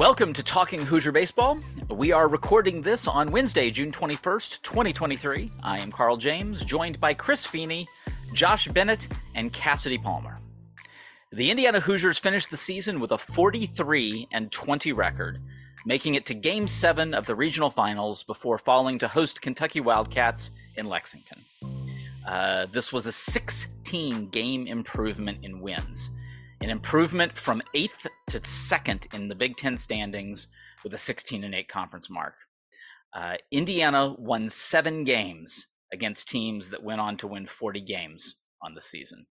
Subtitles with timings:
[0.00, 1.58] Welcome to Talking Hoosier Baseball.
[1.90, 5.50] We are recording this on Wednesday, June 21st, 2023.
[5.62, 7.86] I am Carl James, joined by Chris Feeney,
[8.32, 10.36] Josh Bennett, and Cassidy Palmer.
[11.32, 15.38] The Indiana Hoosiers finished the season with a 43 and 20 record,
[15.84, 20.50] making it to Game 7 of the regional finals before falling to host Kentucky Wildcats
[20.76, 21.44] in Lexington.
[22.26, 26.08] Uh, this was a 16 game improvement in wins
[26.60, 30.48] an improvement from eighth to second in the Big Ten standings
[30.84, 32.34] with a 16 and 8 conference mark.
[33.14, 38.74] Uh, Indiana won seven games against teams that went on to win 40 games on
[38.74, 39.26] the season.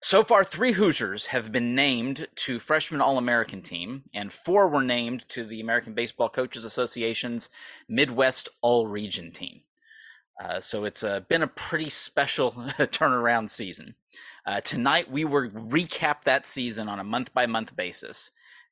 [0.00, 4.82] So far, three Hoosiers have been named to Freshman All American team, and four were
[4.82, 7.50] named to the American Baseball Coaches Association's
[7.88, 9.62] Midwest All Region team.
[10.42, 13.96] Uh, so it's uh, been a pretty special turnaround season.
[14.48, 18.30] Uh, tonight, we will recap that season on a month by month basis.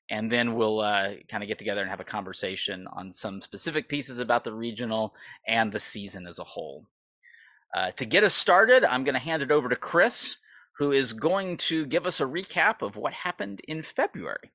[0.09, 3.87] And then we'll uh, kind of get together and have a conversation on some specific
[3.87, 5.15] pieces about the regional
[5.47, 6.87] and the season as a whole.
[7.77, 10.39] Uh, to get us started, I'm going to hand it over to Chris,
[10.79, 14.53] who is going to give us a recap of what happened in February.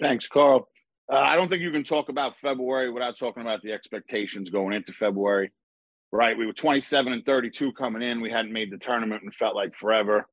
[0.00, 0.66] Thanks, Carl.
[1.12, 4.72] Uh, I don't think you can talk about February without talking about the expectations going
[4.72, 5.52] into February
[6.12, 6.36] right?
[6.36, 8.20] We were 27 and 32 coming in.
[8.20, 10.26] We hadn't made the tournament and felt like forever.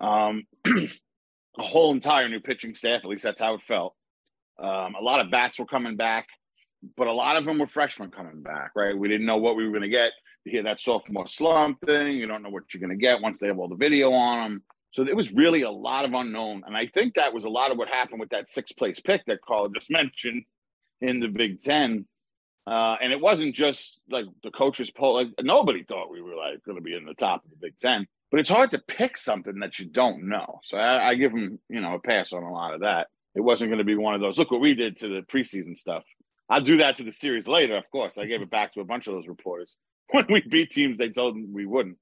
[0.00, 3.94] Um, a whole entire new pitching staff, at least that's how it felt.
[4.58, 6.28] Um, a lot of bats were coming back,
[6.96, 8.96] but a lot of them were freshmen coming back, right?
[8.96, 10.12] We didn't know what we were going to get.
[10.44, 12.16] You hear that sophomore slump thing.
[12.16, 14.42] You don't know what you're going to get once they have all the video on
[14.42, 14.62] them.
[14.90, 16.62] So it was really a lot of unknown.
[16.66, 19.24] And I think that was a lot of what happened with that sixth place pick
[19.26, 20.44] that Carl just mentioned
[21.00, 22.06] in the Big Ten.
[22.66, 25.14] Uh, and it wasn't just like the coaches poll.
[25.14, 27.76] Like, nobody thought we were like going to be in the top of the Big
[27.78, 28.06] Ten.
[28.30, 30.60] But it's hard to pick something that you don't know.
[30.64, 33.08] So I, I give them, you know, a pass on a lot of that.
[33.34, 34.38] It wasn't going to be one of those.
[34.38, 36.04] Look what we did to the preseason stuff.
[36.48, 37.76] I'll do that to the series later.
[37.76, 39.76] Of course, I gave it back to a bunch of those reporters
[40.10, 41.98] when we beat teams they told them we wouldn't.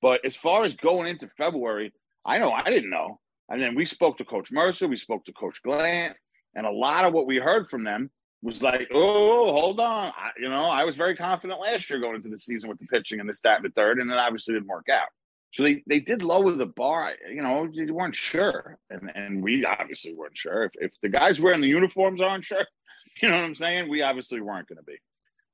[0.00, 1.92] But as far as going into February,
[2.24, 3.18] I know I didn't know.
[3.48, 6.16] And then we spoke to Coach Mercer, we spoke to Coach Glant,
[6.54, 8.10] and a lot of what we heard from them
[8.42, 10.12] was like, oh, hold on.
[10.16, 12.86] I, you know, I was very confident last year going into the season with the
[12.86, 15.08] pitching and the stat and the third, and it obviously didn't work out.
[15.52, 17.14] So they, they did lower the bar.
[17.28, 20.64] You know, they weren't sure, and and we obviously weren't sure.
[20.64, 22.64] If if the guys wearing the uniforms aren't sure,
[23.22, 23.88] you know what I'm saying?
[23.88, 24.98] We obviously weren't going to be.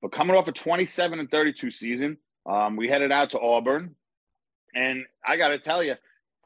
[0.03, 3.95] But coming off a 27 and 32 season, um, we headed out to Auburn,
[4.75, 5.95] and I got to tell you,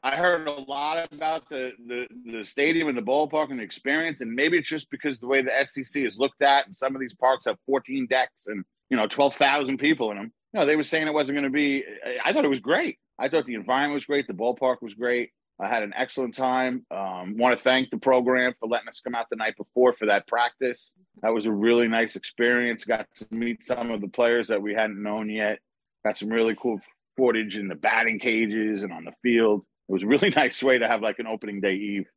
[0.03, 4.21] I heard a lot about the, the the stadium and the ballpark and the experience,
[4.21, 7.01] and maybe it's just because the way the SEC is looked at, and some of
[7.01, 10.33] these parks have 14 decks and you know 12,000 people in them.
[10.53, 11.83] You know, they were saying it wasn't going to be.
[12.23, 12.97] I thought it was great.
[13.17, 14.27] I thought the environment was great.
[14.27, 15.31] The ballpark was great.
[15.61, 16.85] I had an excellent time.
[16.89, 20.05] Um, want to thank the program for letting us come out the night before for
[20.05, 20.95] that practice.
[21.21, 22.85] That was a really nice experience.
[22.85, 25.59] Got to meet some of the players that we hadn't known yet.
[26.05, 26.79] Got some really cool
[27.17, 30.77] footage in the batting cages and on the field it was a really nice way
[30.77, 32.07] to have like an opening day eve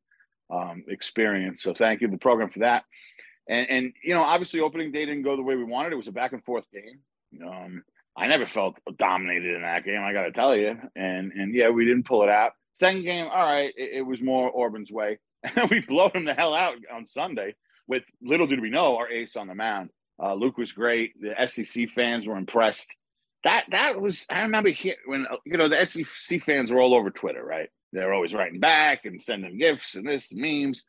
[0.50, 1.62] um, experience.
[1.62, 2.84] So thank you the program for that.
[3.48, 5.92] And, and you know, obviously, opening day didn't go the way we wanted.
[5.92, 7.00] It was a back and forth game.
[7.44, 7.82] Um,
[8.16, 10.02] I never felt dominated in that game.
[10.02, 10.78] I got to tell you.
[10.94, 12.52] And and yeah, we didn't pull it out.
[12.74, 16.34] Second game, all right, it, it was more Auburn's way, and we blow him the
[16.34, 17.54] hell out on Sunday.
[17.88, 19.90] With little did we know, our ace on the mound.
[20.22, 21.14] Uh, Luke was great.
[21.20, 22.94] The SEC fans were impressed
[23.44, 27.10] that that was I remember here when you know the SEC fans were all over
[27.10, 27.68] Twitter, right?
[27.92, 30.84] They're always writing back and sending gifts and this memes.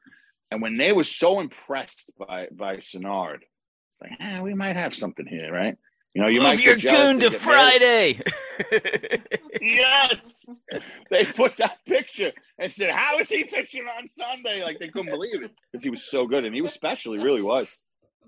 [0.52, 3.40] And when they were so impressed by by Sinnard,
[3.92, 5.78] it's like, ah, we might have something here, right?
[6.14, 8.22] You know, you Move might your goon to Friday.
[9.62, 10.64] yes,
[11.10, 15.10] they put that picture and said, "How is he pitching on Sunday?" Like they couldn't
[15.10, 17.14] believe it because he was so good and he was special.
[17.14, 17.68] He really was,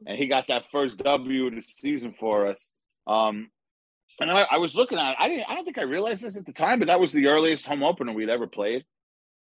[0.07, 2.71] and he got that first W of the season for us.
[3.05, 3.51] Um,
[4.19, 5.17] and I, I, was looking at it.
[5.19, 5.49] I didn't.
[5.49, 7.83] I don't think I realized this at the time, but that was the earliest home
[7.83, 8.85] opener we'd ever played.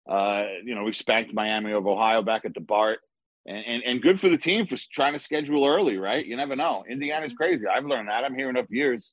[0.09, 3.01] Uh, you know, we spanked Miami of Ohio back at the Bart,
[3.47, 5.99] and, and and good for the team for trying to schedule early.
[5.99, 6.25] Right?
[6.25, 6.85] You never know.
[6.89, 7.67] Indiana's crazy.
[7.67, 8.25] I've learned that.
[8.25, 9.13] I'm here enough years.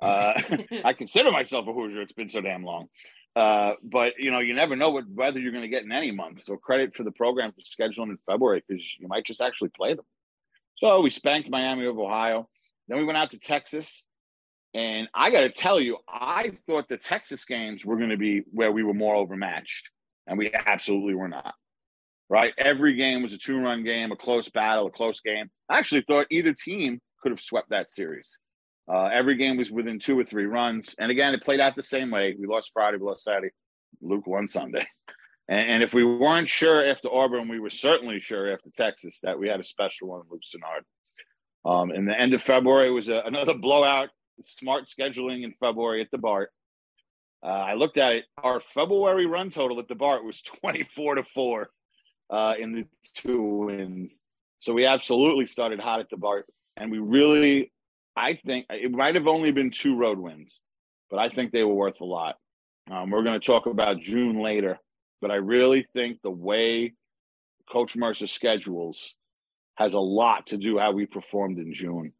[0.00, 0.40] Uh,
[0.84, 2.00] I consider myself a Hoosier.
[2.00, 2.88] It's been so damn long.
[3.36, 6.12] Uh, but you know, you never know what weather you're going to get in any
[6.12, 6.42] month.
[6.42, 9.94] So credit for the program for scheduling in February because you might just actually play
[9.94, 10.04] them.
[10.78, 12.48] So we spanked Miami of Ohio.
[12.88, 14.04] Then we went out to Texas
[14.74, 18.42] and I got to tell you, I thought the Texas games were going to be
[18.50, 19.90] where we were more overmatched,
[20.26, 21.54] and we absolutely were not.
[22.28, 22.54] Right?
[22.58, 25.50] Every game was a two run game, a close battle, a close game.
[25.68, 28.38] I actually thought either team could have swept that series.
[28.92, 30.94] Uh, every game was within two or three runs.
[30.98, 32.34] And again, it played out the same way.
[32.38, 33.50] We lost Friday, we lost Saturday.
[34.00, 34.86] Luke won Sunday.
[35.46, 39.38] And, and, if we weren't sure after Auburn, we were certainly sure after Texas that
[39.38, 40.84] we had a special one Luke Sinnard.
[41.70, 44.08] Um, the end of February was a, another blowout,
[44.40, 46.50] smart scheduling in February at the BART.
[47.44, 48.24] Uh, I looked at it.
[48.42, 51.70] Our February run total at the BART was 24 to 4
[52.30, 54.22] uh, in the two wins.
[54.60, 56.46] So we absolutely started hot at the BART.
[56.76, 57.72] And we really,
[58.16, 60.60] I think it might have only been two road wins,
[61.10, 62.36] but I think they were worth a lot.
[62.90, 64.78] Um, we're going to talk about June later,
[65.20, 66.94] but I really think the way
[67.70, 69.14] Coach Mercer schedules
[69.76, 72.12] has a lot to do how we performed in June.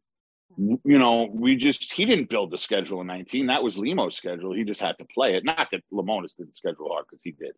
[0.57, 3.47] You know, we just he didn't build the schedule in 19.
[3.47, 4.53] That was Lemo's schedule.
[4.53, 5.43] He just had to play it.
[5.43, 7.53] Not that Lemonis didn't schedule hard because he did.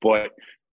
[0.00, 0.30] But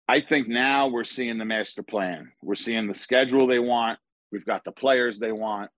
[0.07, 2.31] I think now we're seeing the master plan.
[2.41, 3.99] We're seeing the schedule they want.
[4.31, 5.71] We've got the players they want.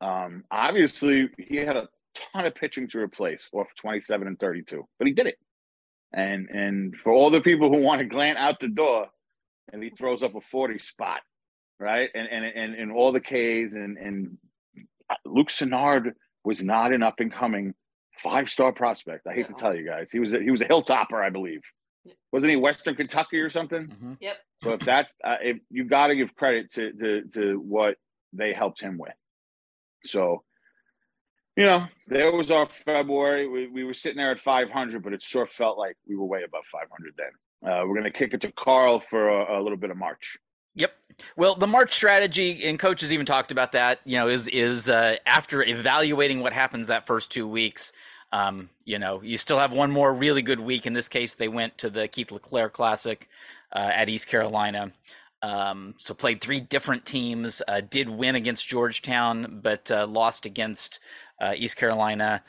[0.00, 1.88] Um, obviously, he had a
[2.32, 5.38] ton of pitching to replace off 27 and 32, but he did it.
[6.12, 9.08] And and for all the people who want to glance out the door,
[9.72, 11.20] and he throws up a 40 spot,
[11.80, 12.10] right?
[12.14, 14.38] And and and, and all the Ks and and
[15.24, 16.12] Luke Sinnard
[16.44, 17.74] was not an up and coming
[18.18, 19.26] five star prospect.
[19.26, 21.60] I hate to tell you guys, he was a, he was a hilltopper, I believe.
[22.32, 23.88] Wasn't he Western Kentucky or something?
[23.88, 24.12] Mm-hmm.
[24.20, 24.36] Yep.
[24.62, 27.96] So if that's uh, if you got to give credit to to to what
[28.32, 29.14] they helped him with.
[30.04, 30.44] So,
[31.56, 33.48] you know, there was our February.
[33.48, 36.42] We, we were sitting there at 500, but it sure felt like we were way
[36.44, 37.70] above 500 then.
[37.70, 40.36] Uh, we're going to kick it to Carl for a, a little bit of March.
[40.76, 40.94] Yep.
[41.36, 44.00] Well, the March strategy, and coaches even talked about that.
[44.04, 47.92] You know, is is uh, after evaluating what happens that first two weeks.
[48.32, 50.86] Um, you know, you still have one more really good week.
[50.86, 53.28] In this case, they went to the Keith LeClair Classic
[53.74, 54.92] uh, at East Carolina.
[55.42, 57.62] Um, so played three different teams.
[57.66, 60.98] Uh, did win against Georgetown, but uh, lost against
[61.40, 62.42] uh, East Carolina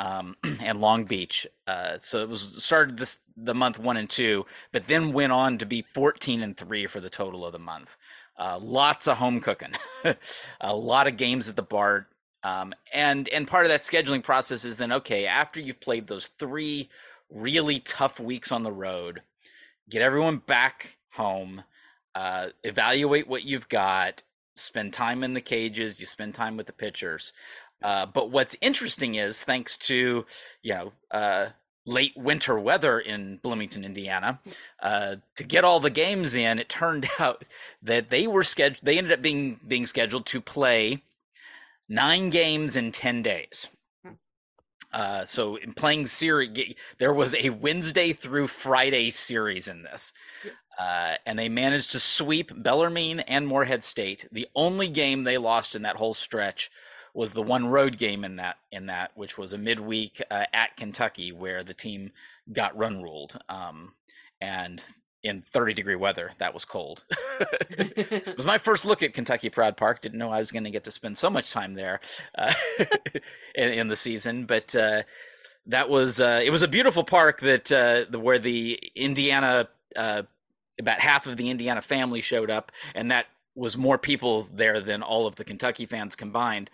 [0.00, 1.46] um, and Long Beach.
[1.68, 5.58] Uh, so it was started this the month one and two, but then went on
[5.58, 7.96] to be 14 and three for the total of the month.
[8.38, 9.74] Uh, lots of home cooking,
[10.62, 12.06] a lot of games at the Bart,
[12.42, 16.28] Um, and and part of that scheduling process is then okay after you've played those
[16.28, 16.88] three
[17.30, 19.22] really tough weeks on the road,
[19.90, 21.64] get everyone back home,
[22.14, 24.22] uh, evaluate what you've got,
[24.60, 27.32] spend time in the cages, you spend time with the pitchers.
[27.82, 30.26] Uh, but what's interesting is thanks to
[30.62, 31.48] you know uh,
[31.86, 34.40] late winter weather in Bloomington, Indiana,
[34.82, 37.44] uh, to get all the games in, it turned out
[37.82, 38.84] that they were scheduled.
[38.84, 41.02] They ended up being being scheduled to play
[41.88, 43.68] nine games in ten days.
[44.92, 50.12] Uh, so in playing series, there was a Wednesday through Friday series in this.
[50.80, 54.26] Uh, and they managed to sweep Bellarmine and Morehead State.
[54.32, 56.70] The only game they lost in that whole stretch
[57.12, 60.76] was the one road game in that in that which was a midweek uh, at
[60.78, 62.12] Kentucky where the team
[62.50, 63.38] got run ruled.
[63.48, 63.92] Um,
[64.40, 64.82] and
[65.22, 67.04] in 30 degree weather that was cold.
[67.72, 70.00] It was my first look at kentucky proud park.
[70.00, 72.00] Didn't know i was going to get to spend so much time there
[72.36, 72.54] uh,
[73.54, 74.46] in, in, the season.
[74.46, 75.02] But uh,
[75.66, 79.68] that was uh, it was a beautiful park that uh, where the indiana
[80.80, 85.02] about half of the indiana family showed up and that was more people there than
[85.02, 86.70] all of the Kentucky fans combined.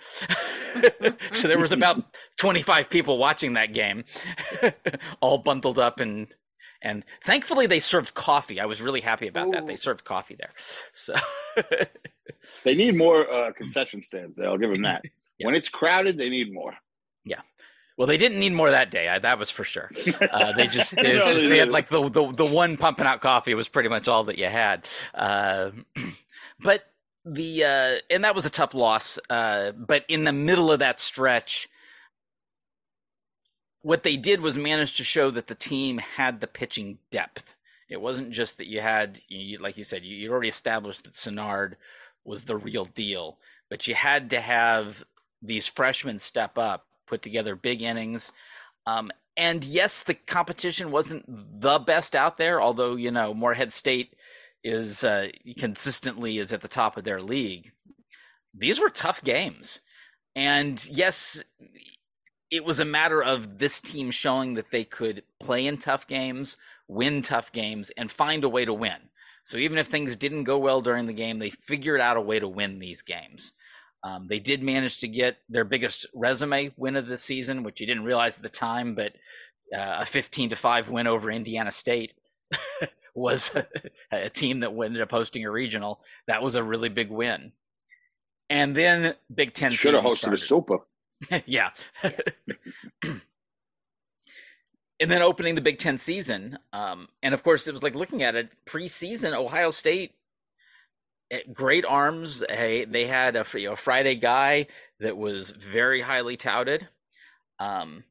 [1.32, 2.05] so there was about
[2.37, 4.05] 25 people watching that game,
[5.20, 6.35] all bundled up and
[6.82, 8.61] and thankfully they served coffee.
[8.61, 9.53] I was really happy about Ooh.
[9.53, 9.67] that.
[9.67, 10.52] They served coffee there.
[10.92, 11.14] So
[12.64, 14.37] they need more uh, concession stands.
[14.37, 15.02] There, I'll give them that.
[15.38, 15.47] Yeah.
[15.47, 16.75] When it's crowded, they need more.
[17.25, 17.40] Yeah.
[17.97, 19.09] Well, they didn't need more that day.
[19.09, 19.91] I, that was for sure.
[20.21, 23.21] Uh, they just, they, no, just, they had like the, the the one pumping out
[23.21, 24.87] coffee was pretty much all that you had.
[25.15, 25.71] Uh,
[26.61, 26.85] but
[27.25, 29.19] the uh, and that was a tough loss.
[29.31, 31.69] Uh, but in the middle of that stretch,
[33.87, 37.55] what they did was manage to show that the team had the pitching depth.
[37.88, 41.15] It wasn't just that you had, you, like you said, you, you already established that
[41.15, 41.75] Sinnard
[42.25, 43.38] was the real deal,
[43.71, 45.05] but you had to have
[45.41, 48.33] these freshmen step up, put together big innings.
[48.87, 51.25] Um, and yes, the competition wasn't
[51.61, 54.15] the best out there, although, you know, Morehead State
[54.65, 57.73] is uh, consistently is at the top of their league.
[58.55, 59.81] These were tough games,
[60.35, 61.43] and yes,
[62.51, 66.57] it was a matter of this team showing that they could play in tough games,
[66.89, 69.11] win tough games, and find a way to win.
[69.45, 72.41] So even if things didn't go well during the game, they figured out a way
[72.41, 73.53] to win these games.
[74.07, 77.87] Um, they did manage to get their biggest resume win of the season, which you
[77.89, 79.15] didn't realize at the time, but
[79.77, 82.15] uh, a 15 to 5 win over Indiana State
[83.17, 83.53] was
[84.13, 86.01] a team that ended up hosting a regional.
[86.29, 87.53] That was a really big win.
[88.49, 90.41] And then Big Ten should have hosted started.
[90.41, 90.79] a super.
[91.47, 91.71] yeah.
[93.03, 93.21] and
[95.01, 98.37] then opening the Big Ten season, um, and of course it was like looking at
[98.37, 99.33] it preseason.
[99.33, 100.15] Ohio State,
[101.52, 102.42] great arms.
[102.49, 104.66] Hey, they had a you know, Friday guy
[105.00, 106.88] that was very highly touted,
[107.59, 108.04] um,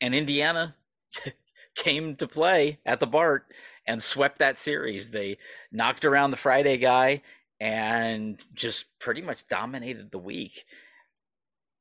[0.00, 0.76] and Indiana
[1.76, 3.46] came to play at the Bart
[3.86, 5.10] and swept that series.
[5.10, 5.38] They
[5.72, 7.22] knocked around the Friday guy
[7.58, 10.64] and just pretty much dominated the week,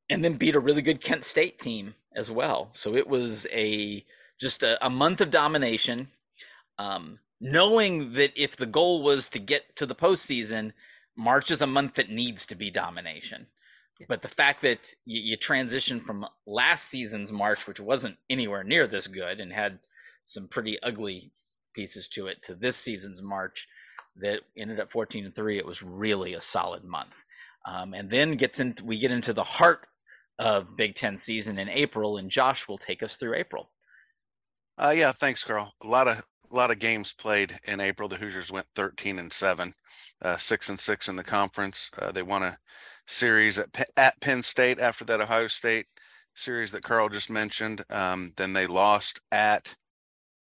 [0.09, 2.69] and then beat a really good Kent State team as well.
[2.71, 4.05] So it was a
[4.39, 6.09] just a, a month of domination.
[6.77, 10.73] Um, knowing that if the goal was to get to the postseason,
[11.15, 13.47] March is a month that needs to be domination.
[14.07, 18.87] But the fact that you, you transition from last season's March, which wasn't anywhere near
[18.87, 19.79] this good and had
[20.23, 21.31] some pretty ugly
[21.73, 23.67] pieces to it, to this season's March
[24.17, 27.23] that ended up 14 and 3, it was really a solid month.
[27.65, 29.87] Um, and then gets into we get into the heart
[30.37, 33.71] of Big Ten season in April, and Josh will take us through April.
[34.77, 35.73] Uh, yeah, thanks, Carl.
[35.81, 38.07] A lot of a lot of games played in April.
[38.07, 39.73] The Hoosiers went 13 and seven,
[40.21, 41.91] uh, six and six in the conference.
[41.99, 42.57] Uh, they won a
[43.05, 45.87] series at at Penn State after that Ohio State
[46.33, 47.83] series that Carl just mentioned.
[47.89, 49.75] Um, then they lost at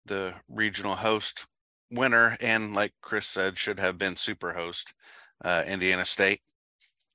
[0.06, 1.46] the regional host
[1.90, 4.94] winner, and like Chris said, should have been super host
[5.44, 6.40] uh, Indiana State.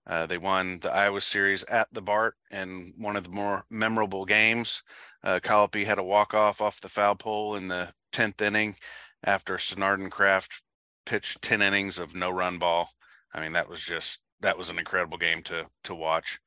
[0.05, 4.25] Uh, they won the Iowa series at the Bart and one of the more memorable
[4.25, 4.83] games.
[5.23, 8.75] Uh, Colopy had a walk off off the foul pole in the 10th inning
[9.24, 10.62] after Sonardencraft
[11.05, 12.89] pitched 10 innings of no run ball.
[13.34, 16.39] I mean, that was just that was an incredible game to to watch.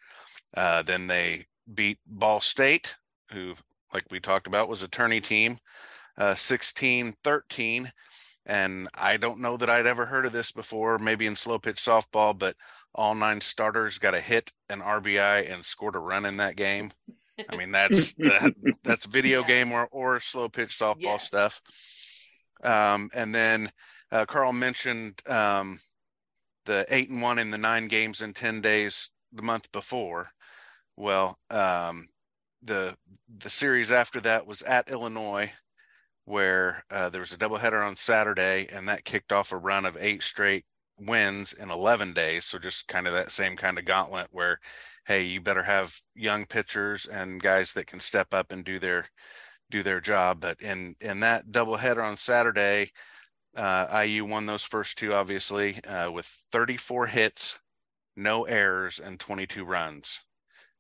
[0.57, 2.97] Uh, then they beat Ball State,
[3.33, 3.55] who,
[3.93, 5.59] like we talked about, was a tourney team,
[6.17, 7.93] uh, 16 13.
[8.49, 11.79] And I don't know that I'd ever heard of this before, maybe in slow pitch
[11.79, 12.55] softball, but
[12.95, 16.93] all nine starters got a hit, an RBI, and scored a run in that game.
[17.49, 19.47] I mean, that's that, that's video yeah.
[19.47, 21.17] game or, or slow pitch softball yeah.
[21.19, 21.61] stuff.
[22.63, 23.71] Um, and then
[24.11, 25.79] uh, Carl mentioned um,
[26.65, 30.31] the eight and one in the nine games in 10 days the month before.
[30.97, 32.09] Well, um,
[32.63, 32.97] the
[33.39, 35.53] the series after that was at Illinois,
[36.25, 39.97] where uh, there was a doubleheader on Saturday, and that kicked off a run of
[39.99, 40.65] eight straight
[40.99, 42.45] wins in 11 days.
[42.45, 44.61] So just kind of that same kind of gauntlet where,
[45.07, 49.07] hey, you better have young pitchers and guys that can step up and do their
[49.71, 50.41] do their job.
[50.41, 52.93] But in in that doubleheader on Saturday,
[53.57, 57.61] uh, IU won those first two, obviously, uh, with 34 hits,
[58.17, 60.21] no errors, and 22 runs,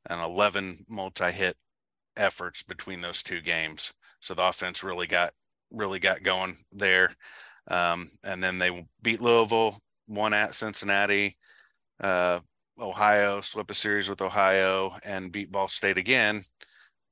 [0.08, 1.56] and 11 multi-hit
[2.16, 3.92] efforts between those two games.
[4.20, 5.32] So the offense really got
[5.70, 7.16] really got going there.
[7.68, 9.78] Um, and then they beat Louisville
[10.08, 11.36] won at Cincinnati,
[12.00, 12.40] uh,
[12.78, 16.44] Ohio, swept a series with Ohio, and beat Ball State again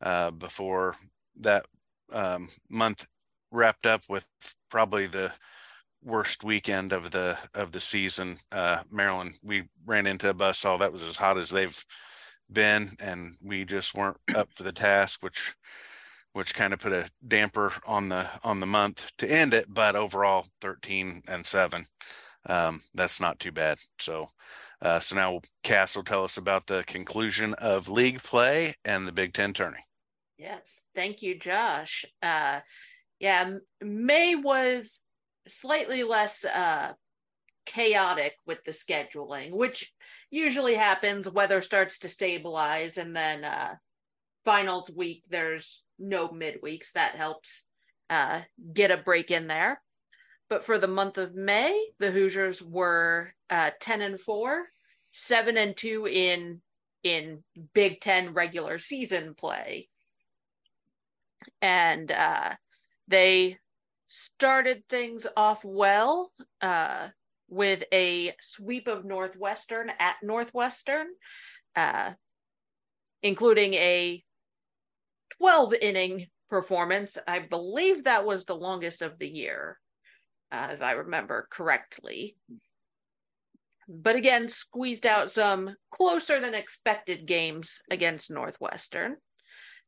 [0.02, 0.94] uh, before
[1.40, 1.66] that
[2.12, 3.06] um, month
[3.50, 4.26] wrapped up with
[4.70, 5.32] probably the
[6.02, 8.38] worst weekend of the of the season.
[8.52, 11.84] Uh, Maryland, we ran into a bus all that was as hot as they've
[12.52, 15.54] been, and we just weren't up for the task, which
[16.32, 19.72] which kind of put a damper on the on the month to end it.
[19.72, 21.86] But overall, thirteen and seven
[22.46, 23.78] um, that's not too bad.
[23.98, 24.28] So,
[24.82, 29.12] uh, so now Cass will tell us about the conclusion of league play and the
[29.12, 29.84] Big Ten tourney.
[30.38, 32.04] Yes, thank you, Josh.
[32.22, 32.60] Uh,
[33.20, 35.00] yeah, May was
[35.46, 36.92] slightly less uh,
[37.66, 39.92] chaotic with the scheduling, which
[40.30, 41.30] usually happens.
[41.30, 43.74] Weather starts to stabilize, and then uh,
[44.44, 46.92] finals week there's no midweeks.
[46.92, 47.62] That helps
[48.10, 48.40] uh,
[48.72, 49.80] get a break in there.
[50.48, 54.66] But for the month of May, the Hoosiers were uh, 10 and 4,
[55.12, 56.60] 7 and 2 in
[57.02, 59.88] in Big 10 regular season play.
[61.60, 62.54] And uh,
[63.08, 63.58] they
[64.06, 66.30] started things off well
[66.62, 67.08] uh,
[67.48, 71.08] with a sweep of Northwestern at Northwestern,
[71.76, 72.12] uh,
[73.22, 74.22] including a
[75.38, 77.18] 12 inning performance.
[77.28, 79.78] I believe that was the longest of the year
[80.54, 82.36] uh, if I remember correctly.
[83.88, 89.16] But again, squeezed out some closer than expected games against Northwestern.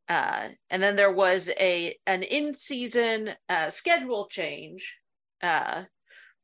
[0.08, 4.94] Uh, and then there was a an in-season uh, schedule change
[5.42, 5.84] uh,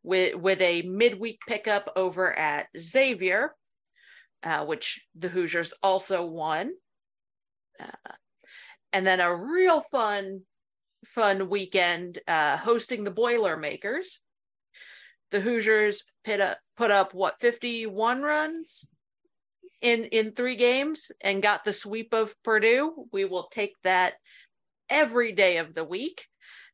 [0.03, 3.55] with with a midweek pickup over at Xavier,
[4.43, 6.73] uh, which the Hoosiers also won.
[7.79, 8.13] Uh,
[8.93, 10.43] and then a real fun
[11.05, 14.21] fun weekend uh, hosting the Boilermakers.
[15.31, 18.87] The Hoosiers put up, put up what 51 runs
[19.81, 23.07] in in three games and got the sweep of Purdue.
[23.13, 24.15] We will take that
[24.89, 26.27] every day of the week.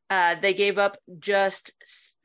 [0.09, 1.71] Uh, they gave up just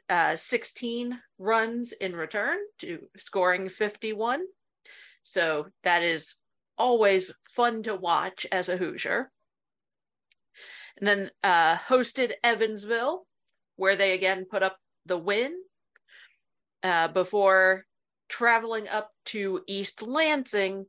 [0.08, 4.42] uh, 16 runs in return to scoring 51.
[5.22, 6.36] So that is
[6.76, 9.30] always fun to watch as a Hoosier.
[10.98, 13.26] And then uh, hosted Evansville,
[13.76, 15.54] where they again put up the win
[16.82, 17.84] uh, before
[18.28, 20.86] traveling up to East Lansing,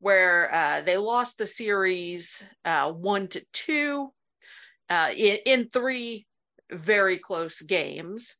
[0.00, 4.12] where uh, they lost the series uh, one to two
[4.90, 6.26] uh, in, in three
[6.70, 8.34] very close games.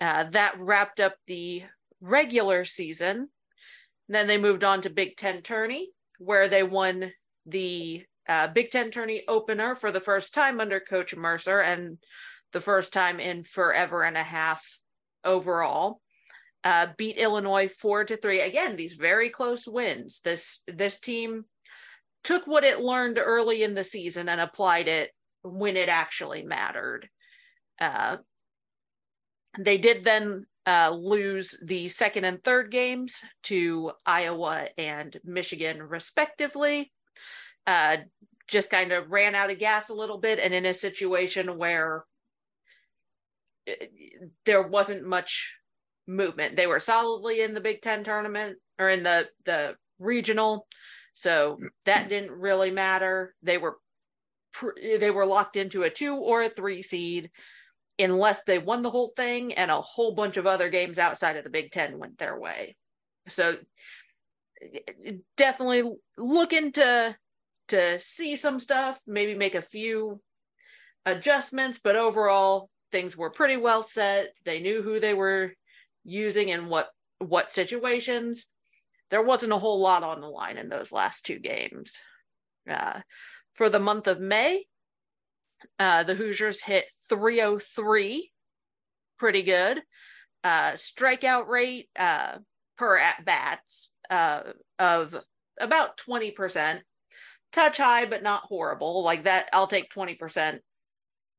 [0.00, 1.62] Uh, that wrapped up the
[2.00, 3.28] regular season.
[4.08, 7.12] Then they moved on to Big Ten Tourney, where they won
[7.46, 11.98] the uh, Big Ten Tourney opener for the first time under Coach Mercer and
[12.52, 14.64] the first time in forever and a half
[15.24, 16.00] overall.
[16.62, 18.40] Uh, beat Illinois four to three.
[18.40, 20.20] Again, these very close wins.
[20.24, 21.44] This this team
[22.22, 25.10] took what it learned early in the season and applied it
[25.42, 27.08] when it actually mattered.
[27.78, 28.16] Uh,
[29.58, 36.90] they did then uh, lose the second and third games to Iowa and Michigan, respectively.
[37.66, 37.98] Uh,
[38.46, 42.04] just kind of ran out of gas a little bit, and in a situation where
[43.68, 43.86] uh,
[44.44, 45.54] there wasn't much
[46.06, 50.66] movement, they were solidly in the Big Ten tournament or in the the regional,
[51.14, 53.34] so that didn't really matter.
[53.42, 53.78] They were
[54.76, 57.30] they were locked into a two or a three seed
[57.98, 61.44] unless they won the whole thing and a whole bunch of other games outside of
[61.44, 62.76] the Big Ten went their way.
[63.28, 63.56] So
[65.36, 67.16] definitely looking to
[67.68, 70.20] to see some stuff, maybe make a few
[71.06, 74.32] adjustments, but overall things were pretty well set.
[74.44, 75.52] They knew who they were
[76.04, 78.46] using and what what situations.
[79.10, 82.00] There wasn't a whole lot on the line in those last two games.
[82.68, 83.00] Uh,
[83.54, 84.64] for the month of May,
[85.78, 88.32] uh, the Hoosiers hit 303,
[89.18, 89.82] pretty good.
[90.42, 92.38] Uh, strikeout rate uh,
[92.76, 94.42] per at bats uh,
[94.78, 95.16] of
[95.58, 96.80] about 20%.
[97.54, 99.02] Touch high, but not horrible.
[99.02, 100.58] Like that, I'll take 20%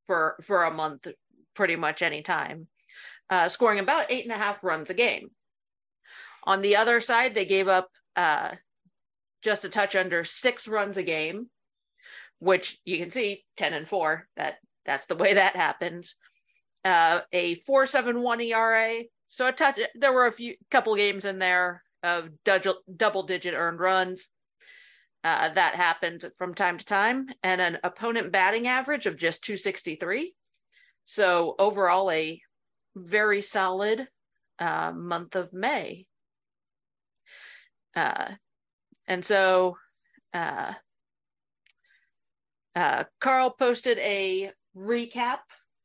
[0.07, 1.07] for for a month,
[1.53, 2.67] pretty much any time.
[3.29, 5.29] Uh, scoring about eight and a half runs a game.
[6.45, 8.51] On the other side, they gave up uh,
[9.43, 11.49] just a touch under six runs a game
[12.39, 16.15] which you can see 10 and 4 that that's the way that happens
[16.83, 21.83] uh, a 471 era so a touch there were a few couple games in there
[22.03, 24.29] of double digit earned runs
[25.25, 30.33] uh, that happened from time to time and an opponent batting average of just 263
[31.05, 32.41] so overall a
[32.95, 34.07] very solid
[34.59, 36.05] uh, month of may.
[37.95, 38.31] Uh,
[39.07, 39.77] and so
[40.33, 40.73] uh,
[42.75, 45.39] uh, Carl posted a recap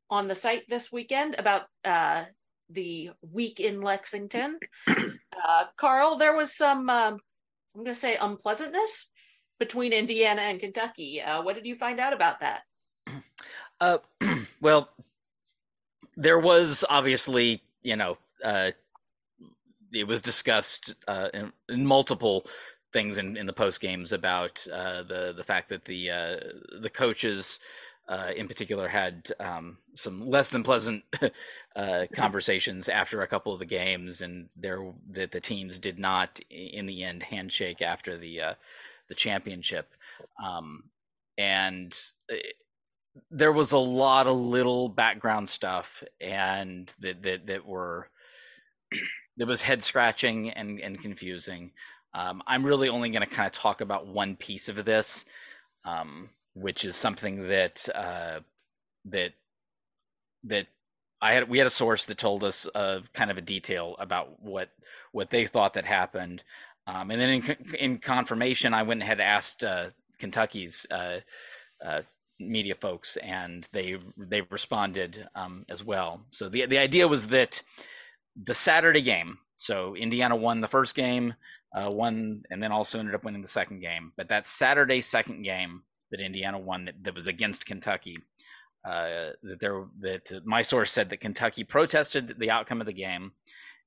[0.09, 2.25] on the site this weekend about uh,
[2.71, 4.59] the week in Lexington.
[5.43, 7.15] Uh, Carl, there was some, um,
[7.75, 9.09] I'm going to say, unpleasantness
[9.61, 11.23] between Indiana and Kentucky.
[11.23, 12.63] Uh, what did you find out about that?
[13.83, 13.97] Uh,
[14.61, 14.91] well,
[16.15, 18.73] there was obviously, you know, uh,
[19.91, 20.95] it was discussed
[21.33, 22.45] in, in multiple
[22.93, 26.37] things in, in the post games about uh, the the fact that the uh,
[26.81, 27.59] the coaches
[28.09, 31.05] uh, in particular had um, some less than pleasant
[31.77, 36.41] uh, conversations after a couple of the games, and there that the teams did not
[36.51, 38.55] in the end handshake after the uh,
[39.11, 39.93] the championship,
[40.43, 40.85] um,
[41.37, 41.95] and
[42.33, 42.37] uh,
[43.31, 48.09] there was a lot of little background stuff and that that that were
[49.37, 51.73] that was head scratching and and confusing.
[52.15, 55.25] Um, I'm really only going to kind of talk about one piece of this,
[55.85, 58.41] um, which is something that uh,
[59.07, 59.33] that
[60.45, 60.67] that
[61.21, 61.49] I had.
[61.49, 64.71] We had a source that told us uh, kind of a detail about what
[65.13, 66.43] what they thought that happened,
[66.87, 71.21] um, and then in, in confirmation, I went and had asked uh, Kentucky's uh,
[71.85, 72.03] uh,
[72.39, 76.23] media folks, and they they responded um, as well.
[76.31, 77.63] So the the idea was that
[78.37, 79.39] the Saturday game.
[79.57, 81.35] So Indiana won the first game
[81.75, 84.13] uh, won and then also ended up winning the second game.
[84.17, 88.19] But that Saturday second game that Indiana won that, that was against Kentucky,
[88.85, 93.33] uh, that there that my source said that Kentucky protested the outcome of the game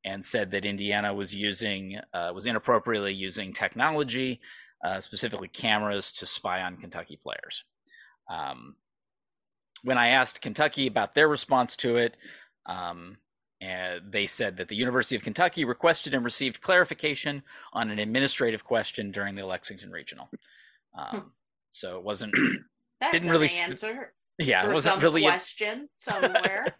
[0.06, 4.42] and said that Indiana was using uh, was inappropriately using technology,
[4.84, 7.63] uh, specifically cameras, to spy on Kentucky players.
[8.30, 8.76] Um,
[9.84, 12.18] when I asked Kentucky about their response to it,
[12.66, 13.18] um,
[13.62, 19.12] they said that the University of Kentucky requested and received clarification on an administrative question
[19.12, 20.30] during the Lexington Regional.
[20.98, 21.32] Um,
[21.72, 22.34] so it wasn't
[23.12, 24.13] didn't an really answer.
[24.39, 25.26] Yeah, it wasn't really.
[25.26, 26.76] A, question somewhere.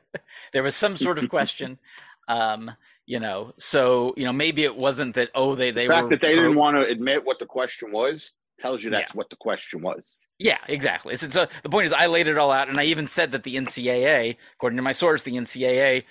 [0.52, 1.78] there was some sort of question.
[2.28, 2.70] um,
[3.06, 5.30] you know, so you know maybe it wasn't that.
[5.34, 7.46] Oh, they they the fact were that they pro- didn't want to admit what the
[7.46, 10.20] question was tells you that's what the question was.
[10.38, 11.16] Yeah, exactly.
[11.16, 13.44] So, so the point is, I laid it all out, and I even said that
[13.44, 16.04] the NCAA, according to my source, the NCAA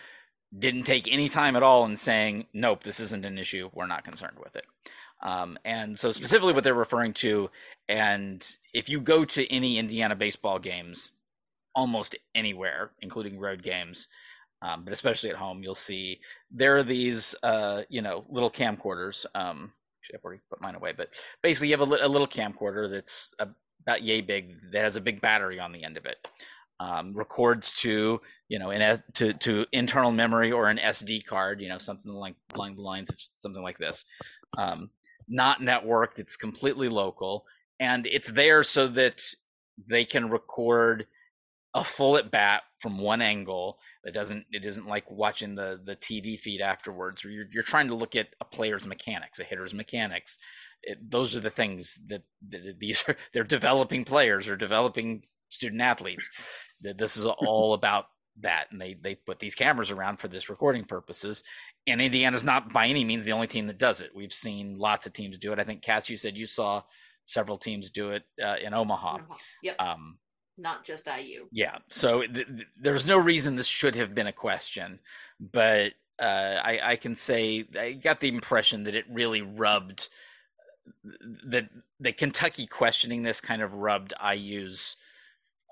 [0.58, 3.70] didn't take any time at all in saying, "Nope, this isn't an issue.
[3.74, 4.66] We're not concerned with it."
[5.22, 7.50] Um, and so, specifically, what they're referring to,
[7.88, 11.12] and if you go to any Indiana baseball games,
[11.76, 14.08] almost anywhere, including road games,
[14.62, 16.20] um, but especially at home, you'll see
[16.52, 19.26] there are these, uh, you know, little camcorders.
[19.36, 21.10] Um, actually, I've already put mine away, but
[21.44, 25.02] basically, you have a, li- a little camcorder that's about yay big that has a
[25.02, 26.28] big battery on the end of it.
[26.80, 31.78] Um, records to you know to to internal memory or an SD card, you know
[31.78, 34.06] something like along the lines of something like this.
[34.58, 34.90] Um,
[35.28, 37.46] not networked; it's completely local,
[37.80, 39.24] and it's there so that
[39.88, 41.08] they can record
[41.74, 43.80] a full at bat from one angle.
[44.04, 47.88] That doesn't it isn't like watching the the TV feed afterwards, where you're you're trying
[47.88, 50.40] to look at a player's mechanics, a hitter's mechanics.
[50.84, 53.16] It, those are the things that, that these are.
[53.34, 56.30] They're developing players or developing student athletes.
[56.82, 58.06] That this is all about
[58.42, 61.44] that, and they they put these cameras around for this recording purposes.
[61.86, 64.12] And Indiana's not by any means the only team that does it.
[64.14, 65.60] We've seen lots of teams do it.
[65.60, 66.84] I think Cass, you said you saw
[67.26, 69.16] several teams do it uh, in Omaha.
[69.16, 69.36] Uh-huh.
[69.64, 69.82] Yep.
[69.82, 70.18] Um,
[70.58, 71.48] Not just IU.
[71.52, 75.00] yeah, so th- th- there's no reason this should have been a question,
[75.40, 80.10] but uh, I, I can say I got the impression that it really rubbed
[81.48, 84.96] that the Kentucky questioning this kind of rubbed IU's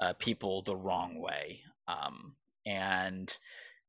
[0.02, 3.38] uh, people the wrong way, um, and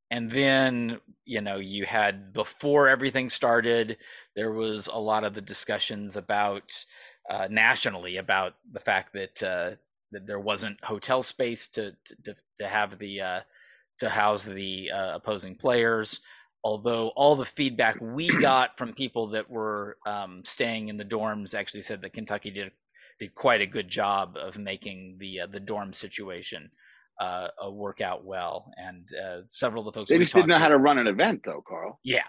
[0.09, 3.97] and then you know you had before everything started,
[4.35, 6.85] there was a lot of the discussions about
[7.29, 9.71] uh, nationally about the fact that uh,
[10.11, 11.93] that there wasn't hotel space to
[12.23, 13.39] to to have the uh,
[13.99, 16.21] to house the uh, opposing players.
[16.63, 21.55] Although all the feedback we got from people that were um, staying in the dorms
[21.55, 22.71] actually said that Kentucky did
[23.19, 26.69] did quite a good job of making the uh, the dorm situation
[27.19, 30.63] uh, work out well, and uh, several of the folks They just didn't know talked
[30.63, 31.99] how to run an event, though, Carl.
[32.03, 32.23] Yeah,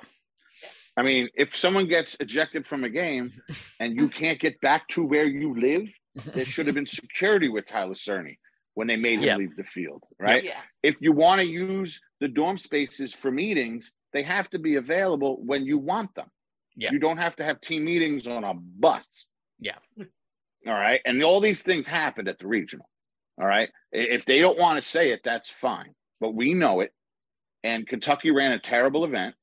[0.98, 3.32] I mean, if someone gets ejected from a game
[3.80, 5.88] and you can't get back to where you live,
[6.34, 8.36] there should have been security with Tyler Cerny
[8.74, 9.36] when they made him Yeah.
[9.36, 10.42] leave the field, right?
[10.44, 10.60] Yeah.
[10.82, 15.38] If you want to use the dorm spaces for meetings, they have to be available
[15.44, 16.28] when you want them.
[16.76, 16.92] Yeah.
[16.92, 19.08] You don't have to have team meetings on a bus.
[19.60, 19.76] Yeah.
[20.66, 21.00] All right.
[21.04, 22.88] And all these things happened at the regional.
[23.40, 23.68] All right.
[23.92, 25.94] If they don't want to say it, that's fine.
[26.20, 26.92] But we know it.
[27.64, 29.34] And Kentucky ran a terrible event.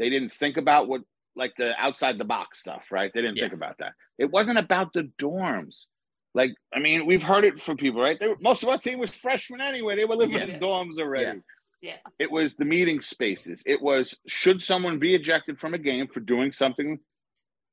[0.00, 1.02] They didn't think about what,
[1.36, 3.12] like the outside the box stuff, right?
[3.14, 3.44] They didn't Yeah.
[3.44, 3.92] think about that.
[4.18, 5.86] It wasn't about the dorms.
[6.34, 8.18] Like, I mean, we've heard it from people, right?
[8.18, 9.96] They were, most of our team was freshmen anyway.
[9.96, 10.54] They were living Yeah.
[10.54, 11.40] in dorms already.
[11.82, 11.96] Yeah.
[12.18, 13.62] It was the meeting spaces.
[13.66, 16.98] It was should someone be ejected from a game for doing something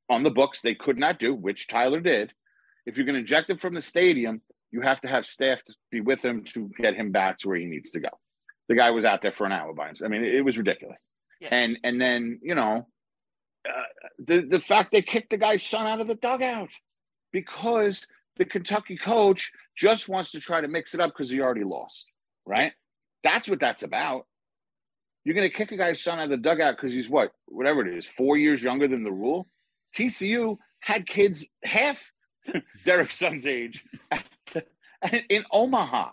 [0.09, 2.33] on the books they could not do, which Tyler did.
[2.85, 5.73] If you're going to eject him from the stadium, you have to have staff to
[5.91, 8.09] be with him to get him back to where he needs to go.
[8.69, 10.09] The guy was out there for an hour by himself.
[10.09, 11.05] I mean, it, was ridiculous.
[11.39, 11.49] Yeah.
[11.51, 12.87] And and then you know,
[13.67, 16.69] uh, the the fact they kicked the guy's son out of the dugout
[17.31, 18.05] because
[18.37, 22.11] the Kentucky coach just wants to try to mix it up because he already lost.
[22.45, 22.73] Right?
[23.23, 24.25] That's what that's about.
[25.23, 27.85] You're going to kick a guy's son out of the dugout because he's what, whatever
[27.85, 29.45] it is, four years younger than the rule.
[29.93, 32.13] TCU had kids half
[32.85, 33.83] Derek's son's age
[35.29, 36.11] in Omaha.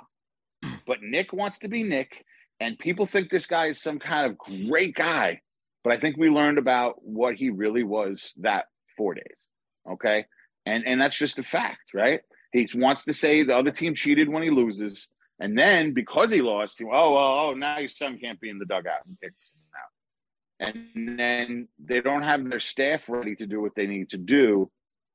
[0.87, 2.25] But Nick wants to be Nick,
[2.61, 5.41] and people think this guy is some kind of great guy.
[5.83, 9.49] But I think we learned about what he really was that four days.
[9.91, 10.25] Okay.
[10.65, 12.21] And and that's just a fact, right?
[12.53, 15.09] He wants to say the other team cheated when he loses.
[15.41, 18.59] And then because he lost, he, oh, well, oh, now your son can't be in
[18.59, 19.33] the dugout and him
[19.77, 20.77] out.
[20.95, 24.71] And then they don't have their staff ready to do what they need to do.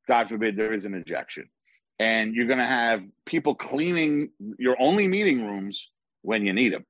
[0.07, 1.49] God forbid there is an ejection.
[1.97, 5.89] And you're going to have people cleaning your only meeting rooms
[6.21, 6.85] when you need them.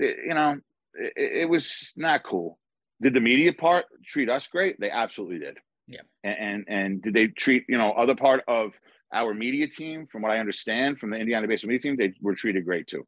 [0.00, 0.58] It- you know,
[0.94, 2.58] it, it was not cool.
[3.02, 4.78] Did the media part treat us great?
[4.80, 5.58] They absolutely did.
[5.86, 6.02] Yeah.
[6.22, 8.72] And, and and did they treat you know other part of
[9.12, 10.06] our media team?
[10.06, 13.06] From what I understand from the Indiana baseball media team, they were treated great too.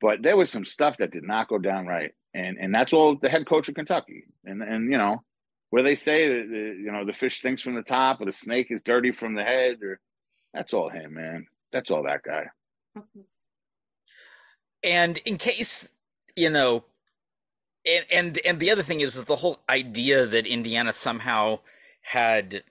[0.00, 3.16] But there was some stuff that did not go down right, and and that's all
[3.16, 4.24] the head coach of Kentucky.
[4.44, 5.22] And and you know
[5.70, 8.32] where they say that the, you know the fish stinks from the top, or the
[8.32, 10.00] snake is dirty from the head, or
[10.54, 11.46] that's all him, man.
[11.72, 12.46] That's all that guy.
[12.98, 13.20] Mm-hmm.
[14.82, 15.90] and in case
[16.36, 16.84] you know
[17.86, 21.58] and and and the other thing is is the whole idea that indiana somehow
[22.02, 22.62] had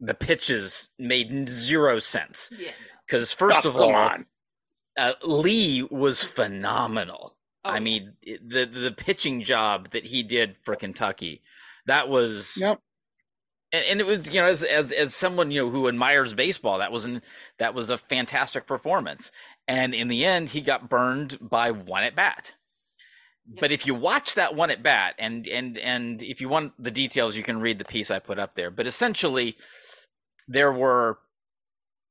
[0.00, 2.70] the pitches made zero sense Yeah.
[3.06, 4.26] Because first Oh, of all, on.
[4.96, 7.34] uh, Lee was phenomenal.
[7.64, 11.42] Oh, I mean, the the pitching job that he did for Kentucky,
[11.86, 12.80] that was Yep.
[13.72, 16.78] and, and it was you know as as as someone you know who admires baseball
[16.78, 17.20] that was an
[17.58, 19.32] that was a fantastic performance
[19.68, 22.54] and in the end he got burned by one at bat
[23.60, 26.90] but if you watch that one at bat and and and if you want the
[26.90, 28.70] details you can read the piece i put up there.
[28.70, 29.56] But essentially
[30.46, 31.18] there were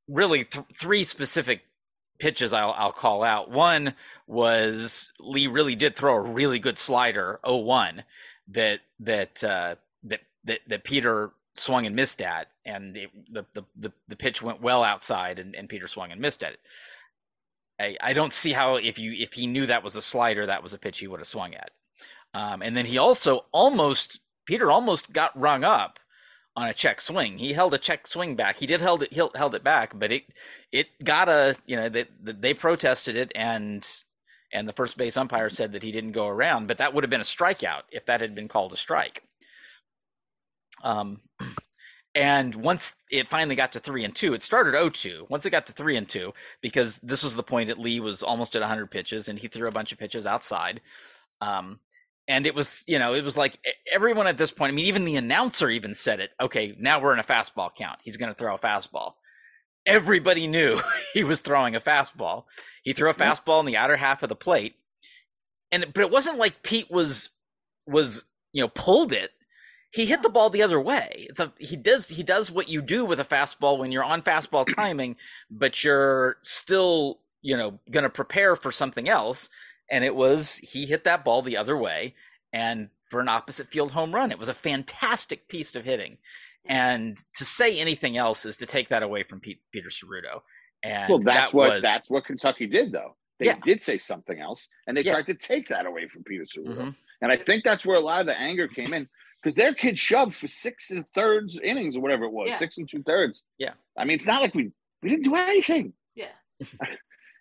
[0.07, 1.61] really th- three specific
[2.19, 3.49] pitches I'll, I'll call out.
[3.49, 3.93] One
[4.27, 8.03] was lee really did throw a really good slider 01
[8.49, 13.63] that that uh that that, that peter swung and missed at, and it, the, the
[13.75, 16.59] the the pitch went well outside, and, and Peter swung and missed at it.
[17.79, 20.63] I, I don't see how if you if he knew that was a slider, that
[20.63, 21.71] was a pitch he would have swung at.
[22.33, 25.99] Um, and then he also almost Peter almost got rung up
[26.55, 27.37] on a check swing.
[27.37, 28.57] He held a check swing back.
[28.57, 30.23] He did held it held, held it back, but it
[30.71, 33.87] it got a you know they they protested it and
[34.51, 37.11] and the first base umpire said that he didn't go around, but that would have
[37.11, 39.23] been a strikeout if that had been called a strike.
[40.83, 41.21] Um,
[42.19, 45.29] and once it finally got to three and two, it started 0-2.
[45.29, 48.21] Once it got to three and two, because this was the point that Lee was
[48.21, 50.81] almost at 100 pitches, and he threw a bunch of pitches outside.
[51.39, 51.79] Um,
[52.27, 53.57] and it was, you know, it was like
[53.89, 54.73] everyone at this point.
[54.73, 56.31] I mean, even the announcer even said it.
[56.41, 57.99] Okay, now we're in a fastball count.
[58.03, 59.13] He's going to throw a fastball.
[59.85, 60.81] Everybody knew
[61.13, 62.43] he was throwing a fastball.
[62.83, 64.75] He threw a fastball in the outer half of the plate,
[65.71, 67.29] and but it wasn't like Pete was
[67.87, 69.31] was you know pulled it
[69.91, 71.27] he hit the ball the other way.
[71.29, 74.21] It's a he does he does what you do with a fastball when you're on
[74.21, 75.15] fastball timing,
[75.49, 79.49] but you're still you know going to prepare for something else.
[79.91, 82.15] And it was he hit that ball the other way,
[82.53, 84.31] and for an opposite field home run.
[84.31, 86.17] It was a fantastic piece of hitting.
[86.65, 90.41] And to say anything else is to take that away from Pete, Peter Serruto.
[90.83, 93.15] And Well, that's that what was, that's what Kentucky did, though.
[93.39, 93.57] They Yeah.
[93.63, 95.13] did say something else, and they Yeah.
[95.13, 96.77] tried to take that away from Peter Serruto.
[96.77, 96.95] Mhm.
[97.21, 99.09] And I think that's where a lot of the anger came in
[99.41, 102.57] because their kid shoved for six and thirds innings or whatever it was, Yeah.
[102.57, 103.43] six and two thirds.
[103.57, 103.73] Yeah.
[103.97, 104.71] I mean, it's not like we
[105.01, 105.93] we didn't do anything.
[106.15, 106.27] Yeah.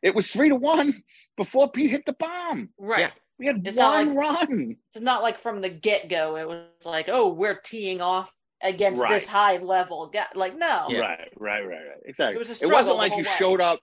[0.00, 1.02] It was three to one
[1.36, 2.68] before Pete hit the bomb.
[2.78, 3.00] Right.
[3.00, 3.10] Yeah.
[3.40, 4.76] We had It's not one run.
[4.94, 9.02] It's not like from the get go, it was like, oh, we're teeing off against
[9.02, 9.10] Right.
[9.10, 10.26] this high level guy.
[10.34, 10.86] Like, no.
[10.88, 10.98] Yeah.
[11.00, 12.00] Right, right, right, right.
[12.04, 12.36] Exactly.
[12.36, 13.22] It was a it wasn't like you way.
[13.38, 13.80] showed up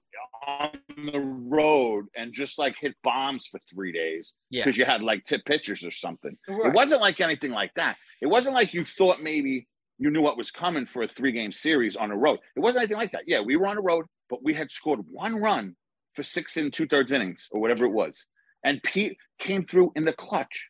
[0.47, 0.71] on
[1.11, 4.63] the road and just like hit bombs for three days Yeah.
[4.63, 6.37] because you had like tip pitchers or something.
[6.47, 6.67] Right.
[6.67, 7.97] It wasn't like anything like that.
[8.21, 11.51] It wasn't like you thought maybe you knew what was coming for a three game
[11.51, 12.39] series on the road.
[12.55, 13.23] It wasn't anything like that.
[13.27, 15.75] Yeah, we were on the road, but we had scored one run
[16.15, 18.25] for six and two thirds innings or whatever it was.
[18.63, 20.69] And Pete came through in the clutch.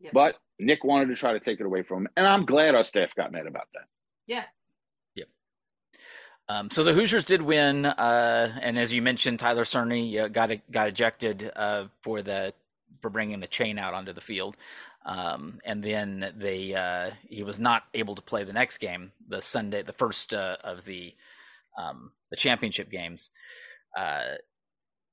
[0.00, 0.10] Yeah.
[0.12, 2.08] But Nick wanted to try to take it away from him.
[2.16, 3.84] And I'm glad our staff got mad about that.
[4.26, 4.44] Yeah.
[6.48, 10.50] Um, so the Hoosiers did win, uh, and as you mentioned, Tyler Cerny uh, got
[10.70, 12.54] got ejected uh, for the
[13.02, 14.56] for bringing the chain out onto the field,
[15.04, 19.42] um, and then they uh, he was not able to play the next game, the
[19.42, 21.14] Sunday, the first uh, of the
[21.76, 23.28] um, the championship games.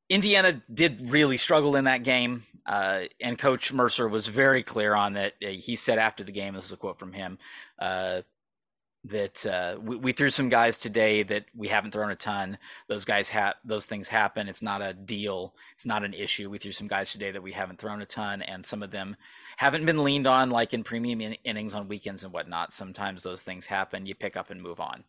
[0.10, 5.14] Indiana did really struggle in that game, uh, and Coach Mercer was very clear on
[5.14, 5.34] that.
[5.44, 7.38] Uh, He said after the game, this is a quote from him.
[7.80, 8.22] Uh,
[9.08, 12.58] that uh, we, we threw some guys today that we haven't thrown a ton.
[12.88, 14.48] Those guys have those things happen.
[14.48, 15.54] It's not a deal.
[15.74, 16.50] It's not an issue.
[16.50, 19.16] We threw some guys today that we haven't thrown a ton, and some of them
[19.58, 22.74] haven't been leaned on, like in premium in- innings on weekends and whatnot.
[22.74, 24.08] Sometimes those things happen.
[24.08, 25.04] You pick up and move on.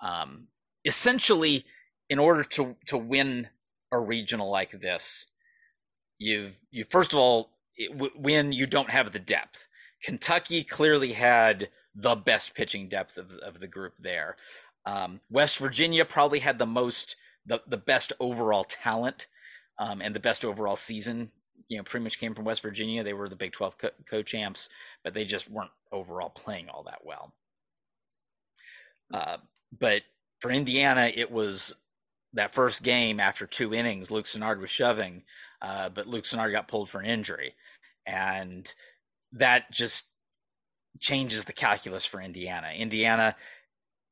[0.00, 0.48] Um,
[0.84, 1.64] essentially,
[2.08, 3.48] in order to to win
[3.92, 5.26] a regional like this,
[6.18, 9.66] you've you first of all it, w- when you don't have the depth.
[10.02, 14.36] Kentucky clearly had the best pitching depth of, of the group there.
[14.86, 19.26] Um, West Virginia probably had the most, the, the best overall talent
[19.78, 21.30] um, and the best overall season.
[21.68, 23.04] You know, pretty much came from West Virginia.
[23.04, 24.68] They were the Big 12 co- co-champs,
[25.04, 27.34] but they just weren't overall playing all that well.
[29.12, 29.38] Uh,
[29.78, 30.02] but
[30.40, 31.74] for Indiana, it was
[32.32, 34.10] that first game after two innings.
[34.10, 35.22] Luke Sinnard was shoving,
[35.60, 37.54] uh, but Luke Sinnard got pulled for an injury,
[38.06, 38.72] and
[39.32, 40.08] that just
[40.98, 42.70] changes the calculus for Indiana.
[42.76, 43.36] Indiana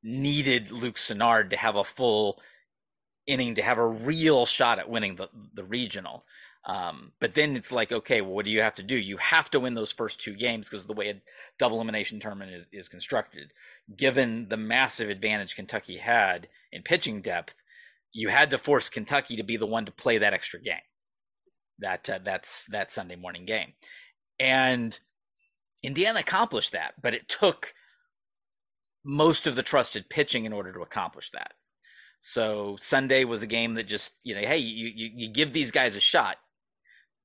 [0.03, 2.41] needed Luke Sinnard to have a full
[3.27, 6.25] inning to have a real shot at winning the the regional.
[6.65, 8.97] Um, but then it's like, okay, well, what do you have to do?
[8.97, 11.23] You have to win those first two games because the way a
[11.59, 13.53] double elimination tournament is, is constructed,
[13.97, 17.55] given the massive advantage Kentucky had in pitching depth,
[18.13, 20.77] you had to force Kentucky to be the one to play that extra game.
[21.79, 23.75] That uh, that's that Sunday morning game,
[24.41, 24.99] and
[25.83, 27.75] Indiana accomplished that, but it took
[29.05, 31.53] most of the trusted pitching in order to accomplish that.
[32.21, 35.71] So Sunday was a game that just, you know, hey, you, you, you give these
[35.71, 36.37] guys a shot.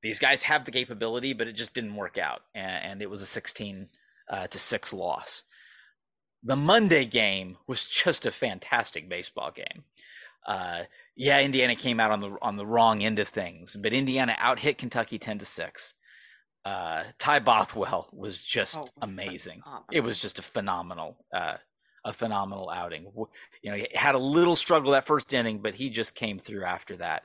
[0.04, 2.42] These guys have the capability, but it just didn't work out.
[2.54, 3.90] And, and it was a 16
[4.30, 5.44] uh, to 6 loss.
[6.44, 9.86] The Monday game was just a fantastic baseball game.
[10.46, 10.84] Uh,
[11.16, 14.60] yeah, Indiana came out on the on the wrong end of things, but Indiana out
[14.60, 15.94] hit Kentucky 10 to 6.
[16.66, 19.62] Uh, Ty Bothwell was just oh, amazing.
[19.62, 19.86] Phenomenal.
[19.92, 21.58] It was just a phenomenal uh,
[22.06, 23.12] a phenomenal outing.
[23.62, 26.66] You know, he had a little struggle that first inning, but he just came through
[26.66, 27.24] after that.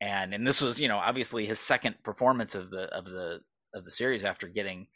[0.00, 3.40] And and this was, you know, obviously his second performance of the of the
[3.74, 4.88] of the series after getting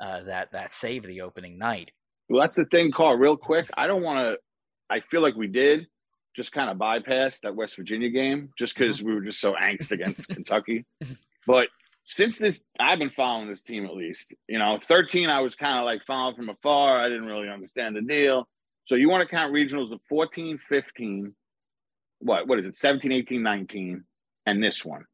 [0.00, 1.92] uh, that that save the opening night.
[2.28, 3.16] Well, that's the thing, Carl.
[3.16, 4.38] Real quick, I don't want to.
[4.88, 5.86] I feel like we did
[6.36, 9.08] just kind of bypass that West Virginia game just because mm-hmm.
[9.08, 10.84] we were just so angst against Kentucky.
[11.46, 11.68] But
[12.04, 14.34] since this, I've been following this team at least.
[14.46, 17.00] You know, 13, I was kind of like following from afar.
[17.00, 18.46] I didn't really understand the deal.
[18.84, 21.34] So you want to count regionals of 14, 15,
[22.20, 22.76] what what is it?
[22.76, 24.04] 17, 18, 19,
[24.46, 25.04] and this one.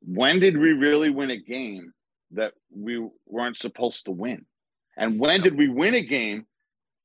[0.00, 1.92] When did we really win a game
[2.32, 4.46] that we weren't supposed to win?
[4.96, 6.46] And when did we win a game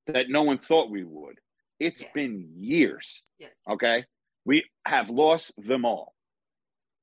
[0.07, 1.39] that no one thought we would?
[1.79, 2.07] It's yeah.
[2.13, 3.21] been years.
[3.39, 3.47] Yeah.
[3.69, 4.05] Okay.
[4.45, 6.13] We have lost them all.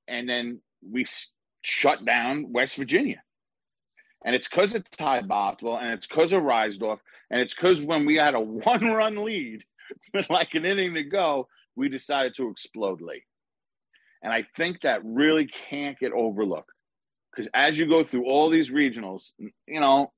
[0.09, 1.07] And then we
[1.63, 3.23] shut down West Virginia.
[4.25, 8.07] And it's because of Ty Bothwell and it's because of Risedorph and it's because when
[8.07, 9.65] we had a one run lead
[10.15, 13.25] with like an inning to go, we decided to explode late.
[14.23, 16.71] And I think that really can't get overlooked
[17.35, 20.13] because as you go through all these regionals, you know,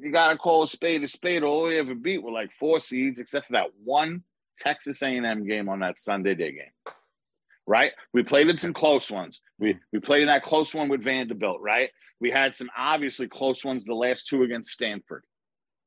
[0.00, 1.42] you got to call a spade a spade.
[1.42, 4.22] All we ever beat were like four seeds, except for that one
[4.58, 6.94] Texas A&M game on that Sunday day game.
[7.66, 7.92] Right?
[8.12, 9.40] We played in some close ones.
[9.58, 11.60] We we played in that close one with Vanderbilt.
[11.60, 11.90] Right?
[12.20, 13.84] We had some obviously close ones.
[13.84, 15.24] The last two against Stanford.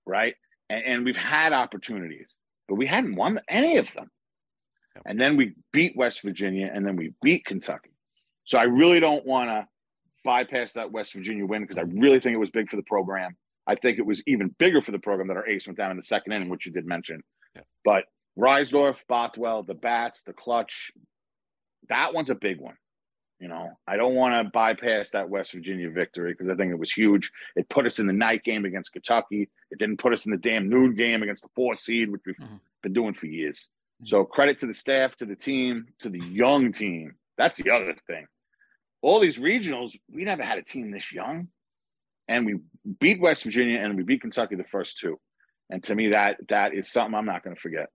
[0.06, 0.36] Right?
[0.74, 2.36] and, and we've had opportunities,
[2.68, 4.10] but we hadn't won any of them.
[5.06, 7.92] And then we beat West Virginia, and then we beat Kentucky.
[8.46, 9.68] So I really don't want to
[10.24, 13.36] bypass that West Virginia win because I really think it was big for the program.
[13.68, 15.98] I think it was even bigger for the program that our ace went down in
[15.98, 17.22] the second inning, which you did mention.
[17.56, 17.66] Yep.
[17.86, 18.04] But
[18.38, 20.92] Risedorph, Bothwell, the bats, the clutch,
[21.90, 22.76] that one's a big one.
[23.40, 26.80] You know, I don't want to bypass that West Virginia victory because I think it
[26.80, 27.30] was huge.
[27.56, 29.50] It put us in the night game against Kentucky.
[29.70, 32.38] It didn't put us in the damn noon game against the four seed, which we've
[32.38, 32.56] mm-hmm.
[32.82, 33.68] been doing for years.
[34.02, 34.08] Mm-hmm.
[34.08, 37.16] So credit to the staff, to the team, to the young team.
[37.38, 38.28] That's the other thing.
[39.02, 41.50] All these regionals, we never had a team this young,
[42.28, 42.56] and we
[43.00, 45.20] beat West Virginia and we beat Kentucky the first two.
[45.70, 47.88] And to me, that that is something I'm not going to forget.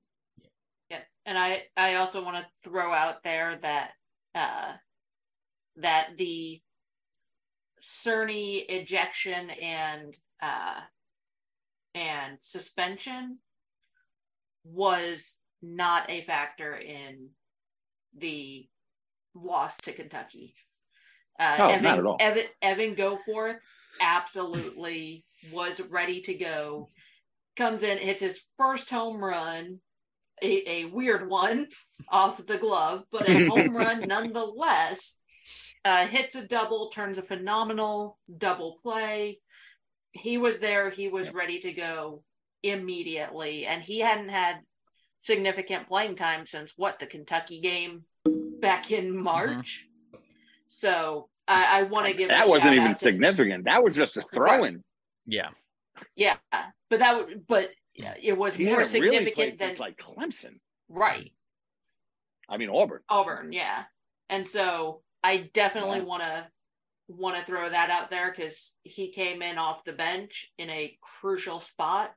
[0.91, 3.91] Yeah, and I I also want to throw out there that
[4.35, 4.73] uh,
[5.77, 6.61] that the
[7.83, 10.81] Cerny ejection and uh,
[11.95, 13.39] and suspension
[14.65, 17.29] was not a factor in
[18.17, 18.67] the
[19.35, 20.55] loss to Kentucky.
[21.39, 22.17] Uh, oh, Evan, not at all.
[22.19, 23.59] Evan, Evan Goforth
[24.01, 26.89] absolutely was ready to go.
[27.57, 29.81] Comes in, hits his first home run,
[30.43, 31.67] a, a weird one
[32.09, 35.17] off the glove, but a home run nonetheless
[35.85, 39.41] uh, hits a double, turns a phenomenal double play.
[40.13, 42.23] He was there, he was ready to go
[42.63, 44.57] immediately, and he hadn't had
[45.21, 48.01] significant playing time since what the Kentucky game
[48.61, 49.23] back in mm-hmm.
[49.23, 49.87] March.
[50.13, 50.23] Mm-hmm.
[50.69, 53.65] So I, I want to give that wasn't even significant.
[53.65, 54.83] That was just a throw in.
[55.27, 55.49] Yeah,
[56.15, 56.37] yeah,
[56.91, 61.33] but that would, but yeah, it was he more significant really than like Clemson, right?
[62.49, 63.01] I mean Auburn.
[63.09, 63.85] Auburn, yeah,
[64.29, 66.05] and so I definitely yeah.
[66.05, 66.47] want to
[67.09, 70.97] want to throw that out there because he came in off the bench in a
[71.01, 72.13] crucial spot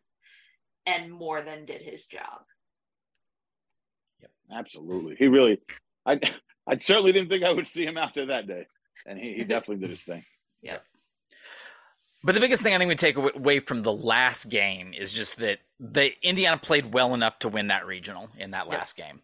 [0.85, 2.41] and more than did his job.
[4.21, 5.15] Yep, absolutely.
[5.17, 5.59] He really,
[6.05, 6.19] I,
[6.67, 8.67] I certainly didn't think I would see him out there that day,
[9.05, 10.23] and he, he definitely did his thing.
[10.61, 10.77] Yeah.
[12.23, 15.37] But the biggest thing I think we take away from the last game is just
[15.37, 19.07] that the Indiana played well enough to win that regional in that last yep.
[19.07, 19.21] game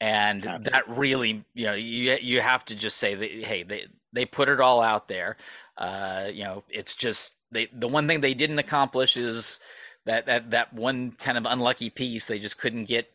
[0.00, 0.70] and Absolutely.
[0.70, 4.48] that really you know you you have to just say that hey they they put
[4.48, 5.36] it all out there
[5.78, 9.60] uh, you know it's just they the one thing they didn't accomplish is
[10.06, 13.10] that that that one kind of unlucky piece they just couldn't get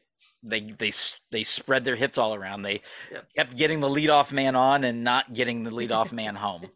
[0.45, 0.91] they they
[1.31, 2.61] they spread their hits all around.
[2.61, 2.81] They
[3.11, 3.27] yep.
[3.35, 6.67] kept getting the leadoff man on and not getting the leadoff man home.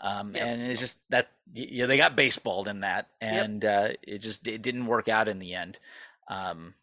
[0.00, 0.46] Um, yep.
[0.46, 3.90] And it's just that yeah, they got baseballed in that, and yep.
[3.90, 5.78] uh, it just it didn't work out in the end.
[6.28, 6.74] Um,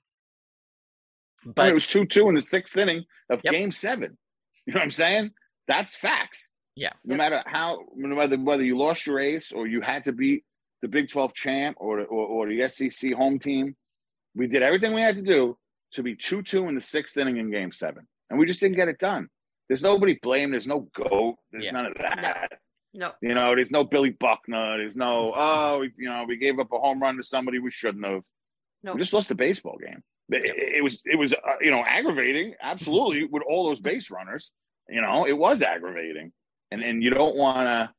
[1.45, 3.53] but it was two two in the sixth inning of yep.
[3.53, 4.17] Game Seven.
[4.65, 5.31] You know what I'm saying?
[5.67, 6.49] That's facts.
[6.75, 6.91] Yeah.
[7.05, 7.17] No yep.
[7.17, 10.43] matter how, no matter whether you lost your ace or you had to beat
[10.81, 13.75] the Big 12 champ or, or, or the SEC home team,
[14.35, 15.57] we did everything we had to do
[15.95, 18.07] to be 2 2 in the sixth inning in game seven.
[18.29, 19.29] And we just didn't get it done.
[19.67, 20.53] There's nobody blamed.
[20.53, 21.35] There's no goat.
[21.51, 21.71] There's Yeah.
[21.71, 22.51] none of that.
[22.93, 23.11] No.
[23.21, 24.77] You know, there's no Billy Buckner.
[24.77, 28.05] There's no, oh, you know, we gave up a home run to somebody we shouldn't
[28.05, 28.21] have.
[28.83, 28.93] No.
[28.93, 30.01] We just lost a baseball game.
[30.29, 32.55] It, it was, it was, uh, you know, aggravating.
[32.61, 34.51] Absolutely, with all those base runners.
[34.87, 36.31] You know, it was aggravating,
[36.71, 37.89] and and you don't want to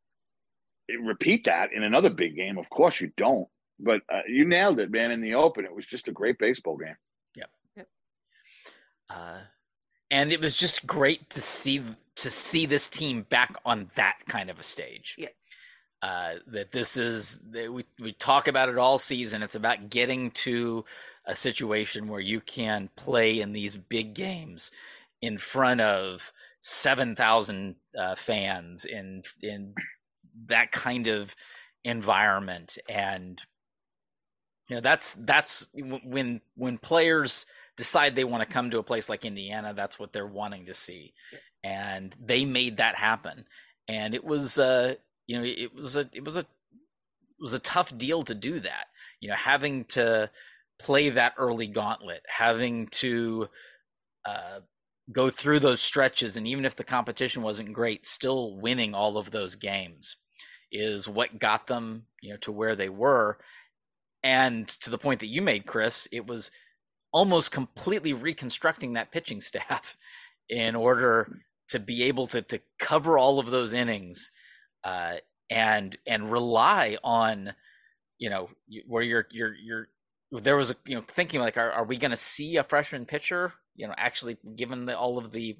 [1.02, 2.58] repeat that in another big game.
[2.58, 3.48] Of course, you don't.
[3.78, 5.10] But uh, you nailed it, man.
[5.10, 6.96] In the open, it was just a great baseball game.
[9.08, 9.38] Uh,
[10.10, 11.82] and it was just great to see
[12.16, 15.16] to see this team back on that kind of a stage.
[15.18, 15.28] Yeah.
[16.02, 19.42] Uh, that this is that we we talk about it all season.
[19.42, 20.84] It's about getting to
[21.26, 24.70] a situation where you can play in these big games
[25.20, 29.74] in front of seven thousand uh, fans in in
[30.46, 31.34] that kind of
[31.84, 33.42] environment, and
[34.68, 37.46] you know that's that's when when players
[37.76, 40.74] decide they want to come to a place like Indiana, that's what they're wanting to
[40.74, 41.12] see.
[41.62, 43.44] And they made that happen.
[43.88, 44.94] And it was uh
[45.26, 46.46] you know, it was a it was a it
[47.40, 48.86] was a tough deal to do that.
[49.20, 50.30] You know, having to
[50.78, 53.48] play that early gauntlet, having to
[54.24, 54.60] uh
[55.12, 59.30] go through those stretches and even if the competition wasn't great, still winning all of
[59.30, 60.16] those games
[60.72, 63.38] is what got them, you know, to where they were.
[64.22, 66.50] And to the point that you made, Chris, it was
[67.12, 69.96] almost completely reconstructing that pitching staff
[70.48, 74.30] in order to be able to to cover all of those innings
[74.84, 75.16] uh,
[75.50, 77.52] and and rely on
[78.18, 78.48] you know
[78.86, 79.88] where you're you're you're
[80.30, 83.04] there was a you know thinking like are, are we going to see a freshman
[83.04, 85.56] pitcher you know actually given the, all of the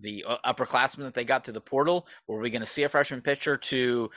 [0.00, 2.06] the upperclassmen that they got to the portal?
[2.26, 4.10] Were we going to see a freshman pitcher to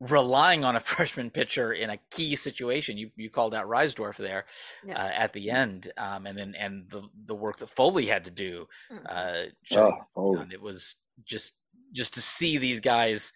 [0.00, 2.96] relying on a freshman pitcher in a key situation.
[2.98, 4.46] You you called out Risedorph there
[4.84, 5.02] Yeah.
[5.02, 8.30] uh, at the end, um, and then and the the work that Foley had to
[8.30, 8.68] do.
[8.90, 9.06] Mhm.
[9.08, 10.46] Uh, Oh, shutting oh.
[10.52, 11.54] it was just
[11.92, 13.32] just to see these guys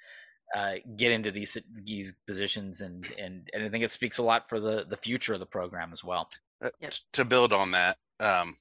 [0.55, 4.49] uh, get into these these positions, and and and I think it speaks a lot
[4.49, 6.29] for the the future of the program as well.
[6.63, 6.91] Uh, Yep.
[6.91, 8.57] t- To build on that, um,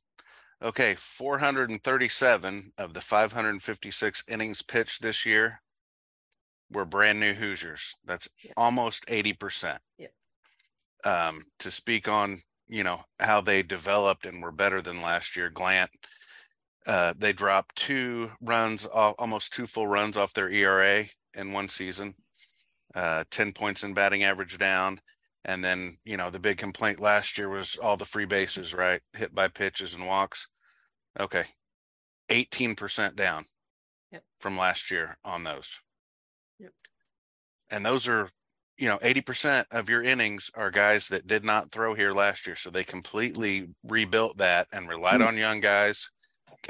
[0.61, 5.61] okay, 437 of the 556 innings pitched this year
[6.71, 7.97] were brand new Hoosiers.
[8.03, 8.53] That's Yep.
[8.57, 9.81] almost 80%.
[9.97, 10.13] Yep.
[11.05, 15.49] Um, to speak on, you know, how they developed and were better than last year,
[15.49, 15.91] Glant,
[16.85, 21.69] uh, they dropped two runs, al- almost two full runs off their ERA in one
[21.69, 22.15] season,
[22.95, 25.01] uh, 10 points in batting average down.
[25.45, 29.01] And then, you know, the big complaint last year was all the free bases, right?
[29.13, 30.47] Hit by pitches and walks.
[31.19, 31.45] Okay.
[32.29, 33.45] 18% down
[34.11, 34.23] Yep.
[34.39, 35.79] from last year on those.
[37.71, 38.29] And those are,
[38.77, 42.55] you know, 80% of your innings are guys that did not throw here last year.
[42.55, 45.27] So they completely rebuilt that and relied Hmm.
[45.27, 46.09] on young guys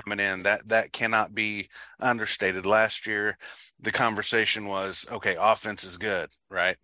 [0.04, 0.43] coming in.
[0.43, 1.70] That that cannot be
[2.00, 2.66] understated.
[2.66, 3.38] Last year,
[3.80, 6.78] the conversation was okay, offense is good, right?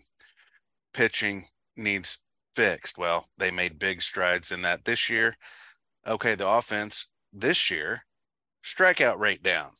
[0.94, 1.46] Pitching
[1.76, 2.20] needs
[2.56, 2.98] fixed.
[2.98, 5.36] Well, they made big strides in that this year.
[6.08, 8.06] Okay, the offense this year,
[8.64, 9.72] strikeout rate down,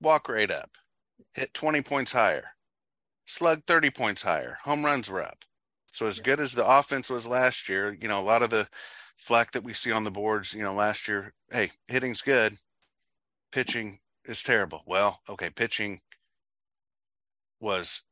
[0.00, 0.70] walk rate up,
[1.34, 2.50] hit 20 points higher,
[3.24, 5.44] slug 30 points higher, home runs were up.
[5.92, 8.68] So as good as the offense was last year, you know, a lot of the
[9.16, 12.58] flack that we see on the boards, you know, last year, hey, hitting's good,
[13.52, 14.82] pitching is terrible.
[14.86, 16.00] Well, okay, pitching
[17.60, 18.02] was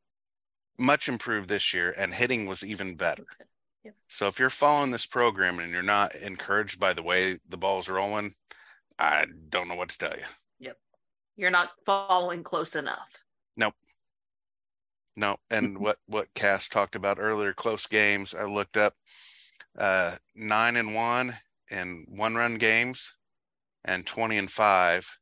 [0.77, 3.25] much improved this year and hitting was even better.
[4.07, 7.89] So if you're following this program and you're not encouraged by the way the ball's
[7.89, 8.35] rolling,
[8.97, 10.23] I don't know what to tell you.
[10.59, 10.77] Yep.
[11.35, 13.09] You're not following close enough.
[15.15, 18.33] No, and what what Cass talked about earlier, close games.
[18.33, 18.95] I looked up
[19.77, 21.37] uh nine and one
[21.69, 23.13] in one run games
[23.85, 25.17] and 20 and five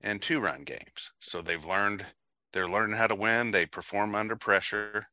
[0.00, 1.12] in two run games.
[1.20, 2.06] So they've learned
[2.52, 3.50] they're learning how to win.
[3.52, 5.06] They perform under pressure.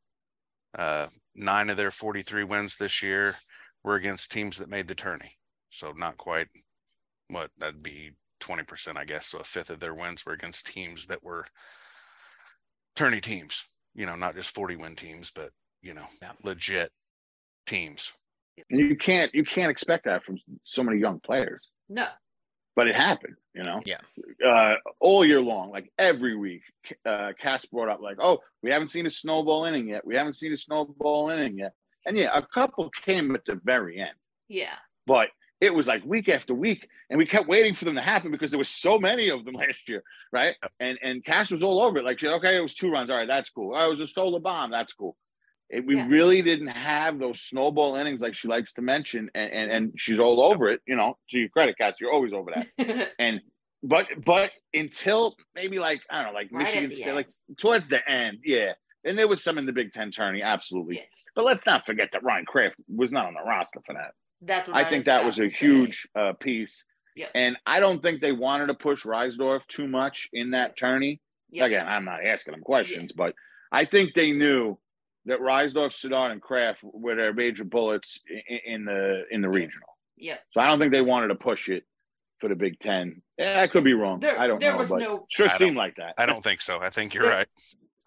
[0.76, 3.36] Uh nine of their 43 wins this year
[3.84, 5.38] were against teams that made the tourney.
[5.70, 6.48] So not quite
[7.28, 9.28] what that'd be 20%, I guess.
[9.28, 11.46] So a fifth of their wins were against teams that were
[12.94, 13.64] tourney teams,
[13.94, 15.50] you know, not just 40 win teams, but
[15.82, 16.32] you know, Yeah.
[16.42, 16.92] legit
[17.66, 18.12] teams.
[18.70, 21.70] And you can't you can't expect that from so many young players.
[21.88, 22.06] No.
[22.74, 23.80] But it happened, you know.
[23.84, 24.00] Yeah.
[24.44, 26.62] Uh, all year long, like every week,
[27.04, 30.04] uh, Cass brought up like, "Oh, we haven't seen a snowball inning yet.
[30.06, 31.72] We haven't seen a snowball inning yet."
[32.06, 34.16] And yeah, a couple came at the very end,
[34.48, 34.76] Yeah.
[35.06, 35.28] but
[35.60, 38.50] it was like week after week, and we kept waiting for them to happen because
[38.50, 40.02] there was so many of them last year,
[40.32, 40.54] right?
[40.80, 42.04] And and Cass was all over it.
[42.04, 43.10] Like, shit, okay, it was two runs.
[43.10, 43.74] All right, that's cool.
[43.76, 44.70] Oh, it was a solar bomb.
[44.70, 45.16] That's cool.
[45.70, 46.06] It, we Yeah.
[46.08, 50.18] really didn't have those snowball innings like she likes to mention, and, and, and she's
[50.18, 50.80] all over it.
[50.86, 53.10] You know, to your credit, Cats, you're always over that.
[53.18, 53.40] And
[53.82, 57.16] but but until maybe like I don't know, like Right Michigan State, end.
[57.16, 58.72] like towards the end, yeah.
[59.04, 60.96] And there was some in the Big Ten tourney, absolutely.
[60.96, 61.02] Yeah.
[61.36, 64.12] But let's not forget that Ryan Kraft was not on the roster for that.
[64.42, 65.56] That's what I think that was a say.
[65.56, 66.84] huge uh, piece.
[67.16, 67.30] Yep.
[67.34, 71.20] And I don't think they wanted to push Risedorph too much in that tourney.
[71.50, 71.66] Yep.
[71.66, 73.34] Again, I'm not asking them questions, but
[73.72, 74.78] I think they knew
[75.26, 79.56] that Risedorph, Sedon, and Kraft were their major bullets in, in the in the Yeah.
[79.56, 79.88] regional.
[80.18, 80.40] Yep.
[80.50, 81.84] So I don't think they wanted to push it
[82.38, 83.20] for the Big Ten.
[83.36, 84.20] Yeah, I could be wrong.
[84.20, 84.78] There- I don't there know.
[84.78, 86.14] was but no- sure I seemed like that.
[86.18, 86.78] I don't think so.
[86.78, 87.48] I think you're There- right.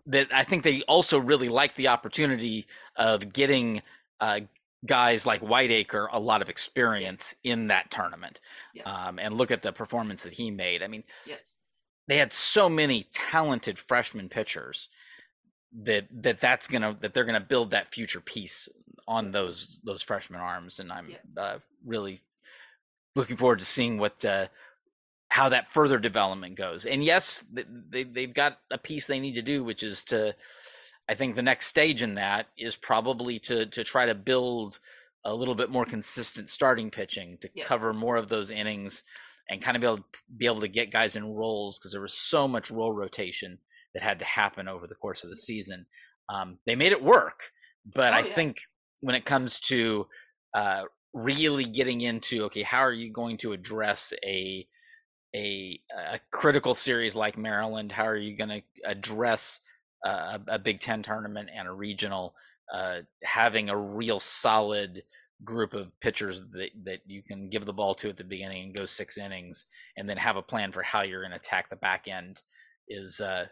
[0.07, 2.65] that I think they also really liked the opportunity
[2.95, 3.81] of getting
[4.21, 4.41] uh,
[4.85, 8.39] guys like Whiteacre a lot of experience in that tournament,
[8.73, 8.83] Yeah.
[8.83, 10.81] um, and look at the performance that he made.
[10.81, 11.37] I mean, Yeah.
[12.07, 14.89] they had so many talented freshman pitchers
[15.73, 18.67] that that that's gonna that they're gonna build that future piece
[19.07, 21.17] on those those freshman arms, and I'm Yeah.
[21.37, 22.23] uh, really
[23.15, 24.23] looking forward to seeing what.
[24.25, 24.47] Uh,
[25.29, 26.85] how that further development goes.
[26.85, 30.35] And yes, th- they they've got a piece they need to do, which is to,
[31.11, 34.79] I think the next stage in that is probably to to try to build
[35.25, 37.65] a little bit more consistent starting pitching to Yeah.
[37.65, 39.03] cover more of those innings
[39.49, 40.05] and kind of be able
[40.37, 43.59] be able to get guys in roles because there was so much role rotation
[43.93, 45.85] that had to happen over the course of the season.
[46.33, 47.51] Um, they made it work,
[47.85, 48.33] but Oh, I yeah.
[48.33, 48.57] think
[49.01, 50.07] when it comes to
[50.53, 50.83] uh,
[51.13, 54.65] really getting into okay, how are you going to address a
[55.35, 55.81] a,
[56.13, 57.91] a critical series like Maryland?
[57.91, 59.59] How are you going to address
[60.05, 62.35] uh, a, a Big Ten tournament and a regional?
[62.73, 65.03] Uh, having a real solid
[65.43, 68.75] group of pitchers that, that you can give the ball to at the beginning and
[68.77, 69.65] go six innings,
[69.97, 72.41] and then have a plan for how you're going to attack the back end
[72.87, 73.45] is uh,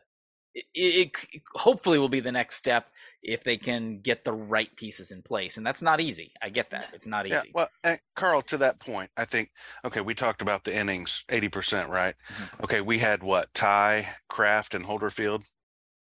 [0.56, 2.88] it, it, it hopefully will be the next step
[3.22, 6.32] if they can get the right pieces in place, and that's not easy.
[6.42, 7.52] I get that it's not Yeah, easy.
[7.54, 9.52] well, and Carl, to that point, I think
[9.84, 12.16] okay, we talked about the innings, eighty percent, right?
[12.30, 12.64] Mhm.
[12.64, 15.44] Okay, we had what Ty, Kraft, and Holderfield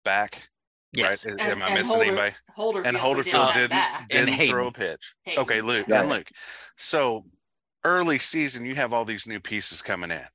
[0.03, 0.49] back,
[0.93, 1.31] yes, right?
[1.33, 2.35] And- Am I and missing Holder- anybody?
[2.57, 4.07] Holderfield, And did Holderfield that didn't back.
[4.11, 5.15] And didn't throw a pitch.
[5.23, 6.01] Hayden, Okay, Luke yeah.
[6.01, 6.29] and Luke.
[6.77, 7.25] So
[7.83, 10.25] early season, you have all these new pieces coming in,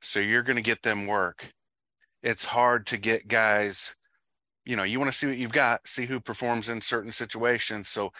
[0.00, 1.52] so you're going to get them work.
[2.22, 3.94] It's hard to get guys.
[4.66, 7.88] You know, you want to see what you've got, see who performs in certain situations.
[7.90, 8.12] So,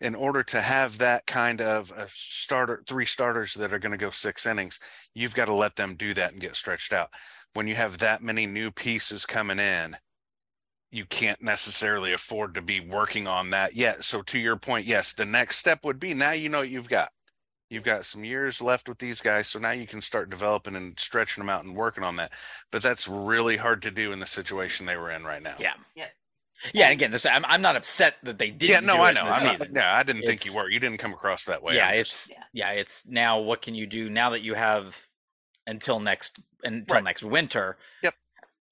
[0.00, 3.96] in order to have that kind of a starter, three starters that are going to
[3.98, 4.80] go six innings,
[5.14, 7.10] you've got to let them do that and get stretched out.
[7.54, 9.96] When you have that many new pieces coming in,
[10.92, 14.04] you can't necessarily afford to be working on that yet.
[14.04, 16.88] So, to your point, yes, the next step would be now you know what you've
[16.88, 17.10] got.
[17.70, 21.00] You've got some years left with these guys, so now you can start developing and
[21.00, 22.32] stretching them out and working on that.
[22.70, 25.56] But that's really hard to do in the situation they were in right now.
[25.58, 26.08] yeah, Yeah.
[26.74, 26.84] yeah.
[26.84, 28.70] And again, this I'm I'm not upset that they didn't.
[28.70, 29.22] yeah, no, do I know.
[29.22, 29.72] I'm not, season.
[29.74, 30.68] yeah, I didn't think you were.
[30.68, 31.76] You didn't come across that way.
[31.76, 32.42] yeah, I'm just- it's Yeah.
[32.52, 33.38] yeah, it's now.
[33.38, 35.06] What can you do now that you have
[35.66, 37.04] until next until Right.
[37.04, 37.78] next winter?
[38.02, 38.14] Yep.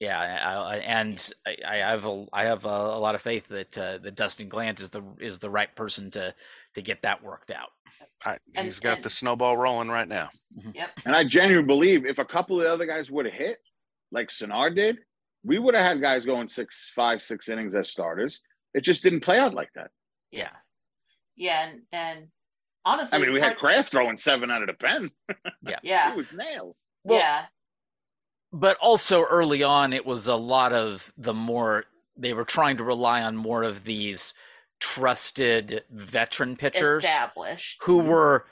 [0.01, 3.49] Yeah, I, I, and I, I have a I have a, a lot of faith
[3.49, 6.35] that uh, that Dustin Glant is the is the right person to
[6.75, 7.69] to get that worked out.
[8.25, 10.31] I, And- he's got and- the snowball rolling right now.
[10.75, 10.91] Yep.
[11.05, 13.59] And I genuinely believe if a couple of the other guys would have hit,
[14.11, 14.99] like Sinnard did,
[15.45, 18.41] we would have had guys going six, five, six innings as starters.
[18.75, 19.91] It just didn't play out like that.
[20.33, 20.51] Yeah,
[21.37, 22.27] Yeah, and and
[22.87, 25.11] honestly, I mean, we had part- Kraft throwing seven out of the pen.
[25.83, 26.87] Yeah, It was nails.
[27.05, 27.45] Well- yeah,
[28.53, 31.85] but also early on, it was a lot of the more
[32.17, 34.35] they were trying to rely on more of these
[34.81, 37.05] trusted veteran pitchers.
[37.05, 37.79] established.
[37.83, 38.47] who were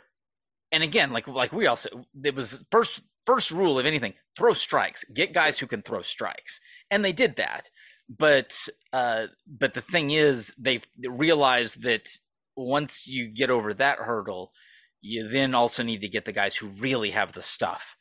[0.70, 1.88] and again like like we also
[2.22, 6.60] it was first first rule of anything throw strikes get guys who can throw strikes
[6.90, 7.70] and they did that
[8.08, 12.10] but uh but the thing is they realized that
[12.56, 14.52] once you get over that hurdle
[15.00, 17.96] you then also need to get the guys who really have the stuff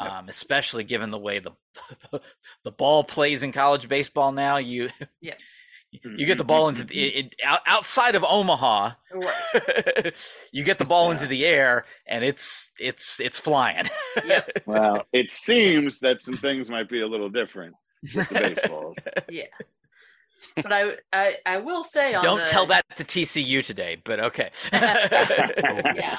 [0.00, 0.10] Yep.
[0.12, 1.52] um especially given the way the
[2.64, 4.90] the ball plays in college baseball now you
[5.20, 5.34] Yeah.
[5.92, 7.34] you get the ball into the, it, it,
[7.66, 10.14] outside of Omaha Right.
[10.52, 13.86] you get the ball into the air and it's it's it's flying.
[14.24, 14.62] Yep.
[14.66, 17.74] Well, it seems that some things might be a little different
[18.14, 18.98] with the baseballs.
[19.28, 19.46] Yeah.
[20.56, 24.20] But I, I, I will say on Don't the, tell that to TCU today, but
[24.20, 24.50] okay.
[24.72, 26.18] yeah.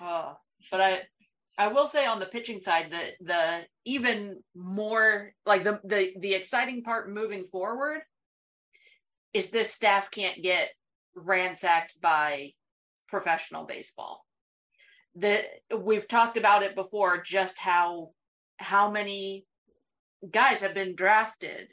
[0.00, 0.36] Oh,
[0.70, 1.02] but I
[1.56, 6.34] I will say on the pitching side that the even more like the the the
[6.34, 8.00] exciting part moving forward
[9.32, 10.70] is this staff can't get
[11.14, 12.52] ransacked by
[13.08, 14.24] professional baseball.
[15.16, 15.44] That
[15.76, 18.10] we've talked about it before just how
[18.56, 19.46] how many
[20.28, 21.68] guys have been drafted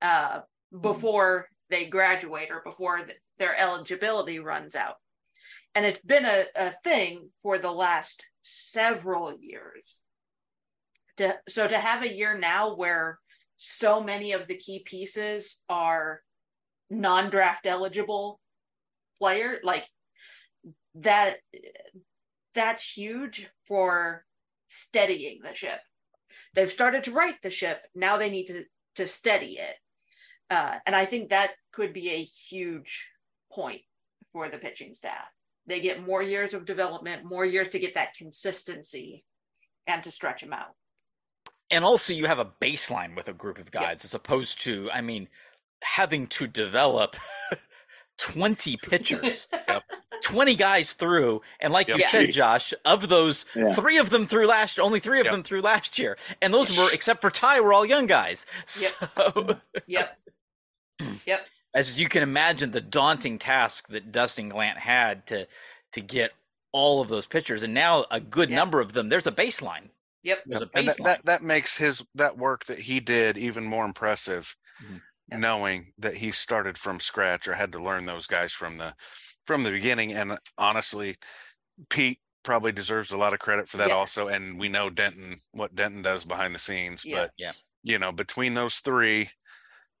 [0.00, 0.40] uh
[0.80, 3.06] before they graduate or before
[3.38, 4.94] their eligibility runs out.
[5.74, 10.00] And it's been a, a thing for the last several years.
[11.18, 13.18] To, so to have a year now where
[13.56, 16.20] so many of the key pieces are
[16.90, 18.38] non-draft eligible
[19.18, 19.84] player like
[20.94, 21.36] that
[22.54, 24.24] that's huge for
[24.68, 25.80] steadying the ship.
[26.54, 27.80] They've started to right the ship.
[27.94, 28.64] Now they need to
[28.96, 29.76] to steady it.
[30.48, 33.08] Uh, and i think that could be a huge
[33.50, 33.80] point
[34.32, 35.26] for the pitching staff
[35.66, 39.24] they get more years of development more years to get that consistency
[39.86, 40.74] and to stretch them out.
[41.70, 45.00] And also you have a baseline with a group of guys as opposed to i
[45.00, 45.28] mean
[45.82, 47.16] having to develop
[48.18, 49.48] 20 pitchers.
[49.52, 49.82] Yep.
[50.22, 51.98] 20 guys through and like yep.
[51.98, 53.72] you said josh of those yeah.
[53.74, 55.32] three of them through last year, only three of yep.
[55.32, 56.16] them through last year.
[56.40, 58.46] And those were except for ty were all young guys.
[58.64, 58.90] So
[59.86, 60.18] yep.
[61.26, 61.46] Yep
[61.76, 65.46] as you can imagine the daunting task that dustin glant had to
[65.92, 66.32] to get
[66.72, 69.88] all of those pitchers and now a good number of them there's a baseline
[70.22, 70.42] Yep.
[70.46, 70.96] There's a baseline.
[70.96, 74.96] That, that, that makes his that work that he did even more impressive mm-hmm
[75.30, 78.94] knowing that he started from scratch or had to learn those guys from the
[79.46, 81.16] from the beginning and honestly
[81.88, 83.94] pete probably deserves a lot of credit for that yes.
[83.94, 87.22] also and we know denton what denton does behind the scenes yeah.
[87.22, 87.52] but yeah
[87.82, 89.28] you know between those three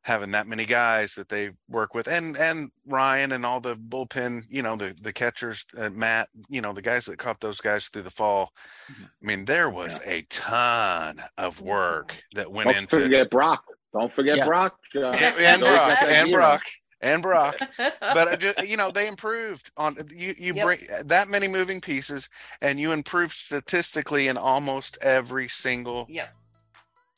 [0.06, 4.42] having that many guys that they work with and and ryan and all the bullpen
[4.48, 7.88] you know the the catchers uh, matt you know the guys that caught those guys
[7.88, 8.52] through the fall
[8.90, 9.04] mm-hmm.
[9.04, 10.12] i mean there was yeah.
[10.12, 12.76] a ton of work that went into.
[12.76, 13.64] Don't into forget brock
[13.96, 14.44] don't forget yeah.
[14.46, 14.78] Brock.
[14.94, 16.02] Uh, and, and Brock.
[16.02, 16.62] And Brock.
[17.00, 17.58] And Brock.
[18.00, 20.64] But just, you know, they improved on you you yep.
[20.64, 22.28] bring that many moving pieces
[22.60, 26.34] and you improve statistically in almost every single yep.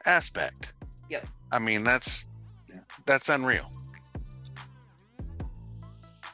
[0.06, 0.72] aspect.
[1.10, 1.26] Yep.
[1.50, 2.26] I mean, that's
[3.08, 3.72] that's unreal.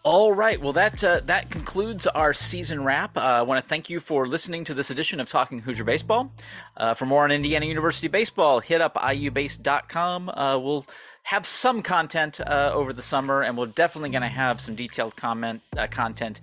[0.02, 0.60] All right.
[0.60, 3.16] Well, that uh, that concludes our season wrap.
[3.16, 6.30] Uh, I want to thank you for listening to this edition of Talking Hoosier Baseball.
[6.76, 10.28] Uh, for more on Indiana University baseball, hit up iubase.com.
[10.28, 10.84] Uh, we'll
[11.22, 15.16] have some content uh, over the summer, and we're definitely going to have some detailed
[15.16, 16.42] comment uh, content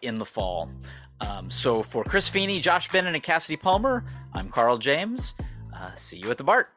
[0.00, 0.70] in the fall.
[1.20, 4.02] Um, so for Chris Feeney, Josh Bennett, and Cassidy Palmer,
[4.32, 5.34] I'm Carl James.
[5.96, 6.70] see you at the BART.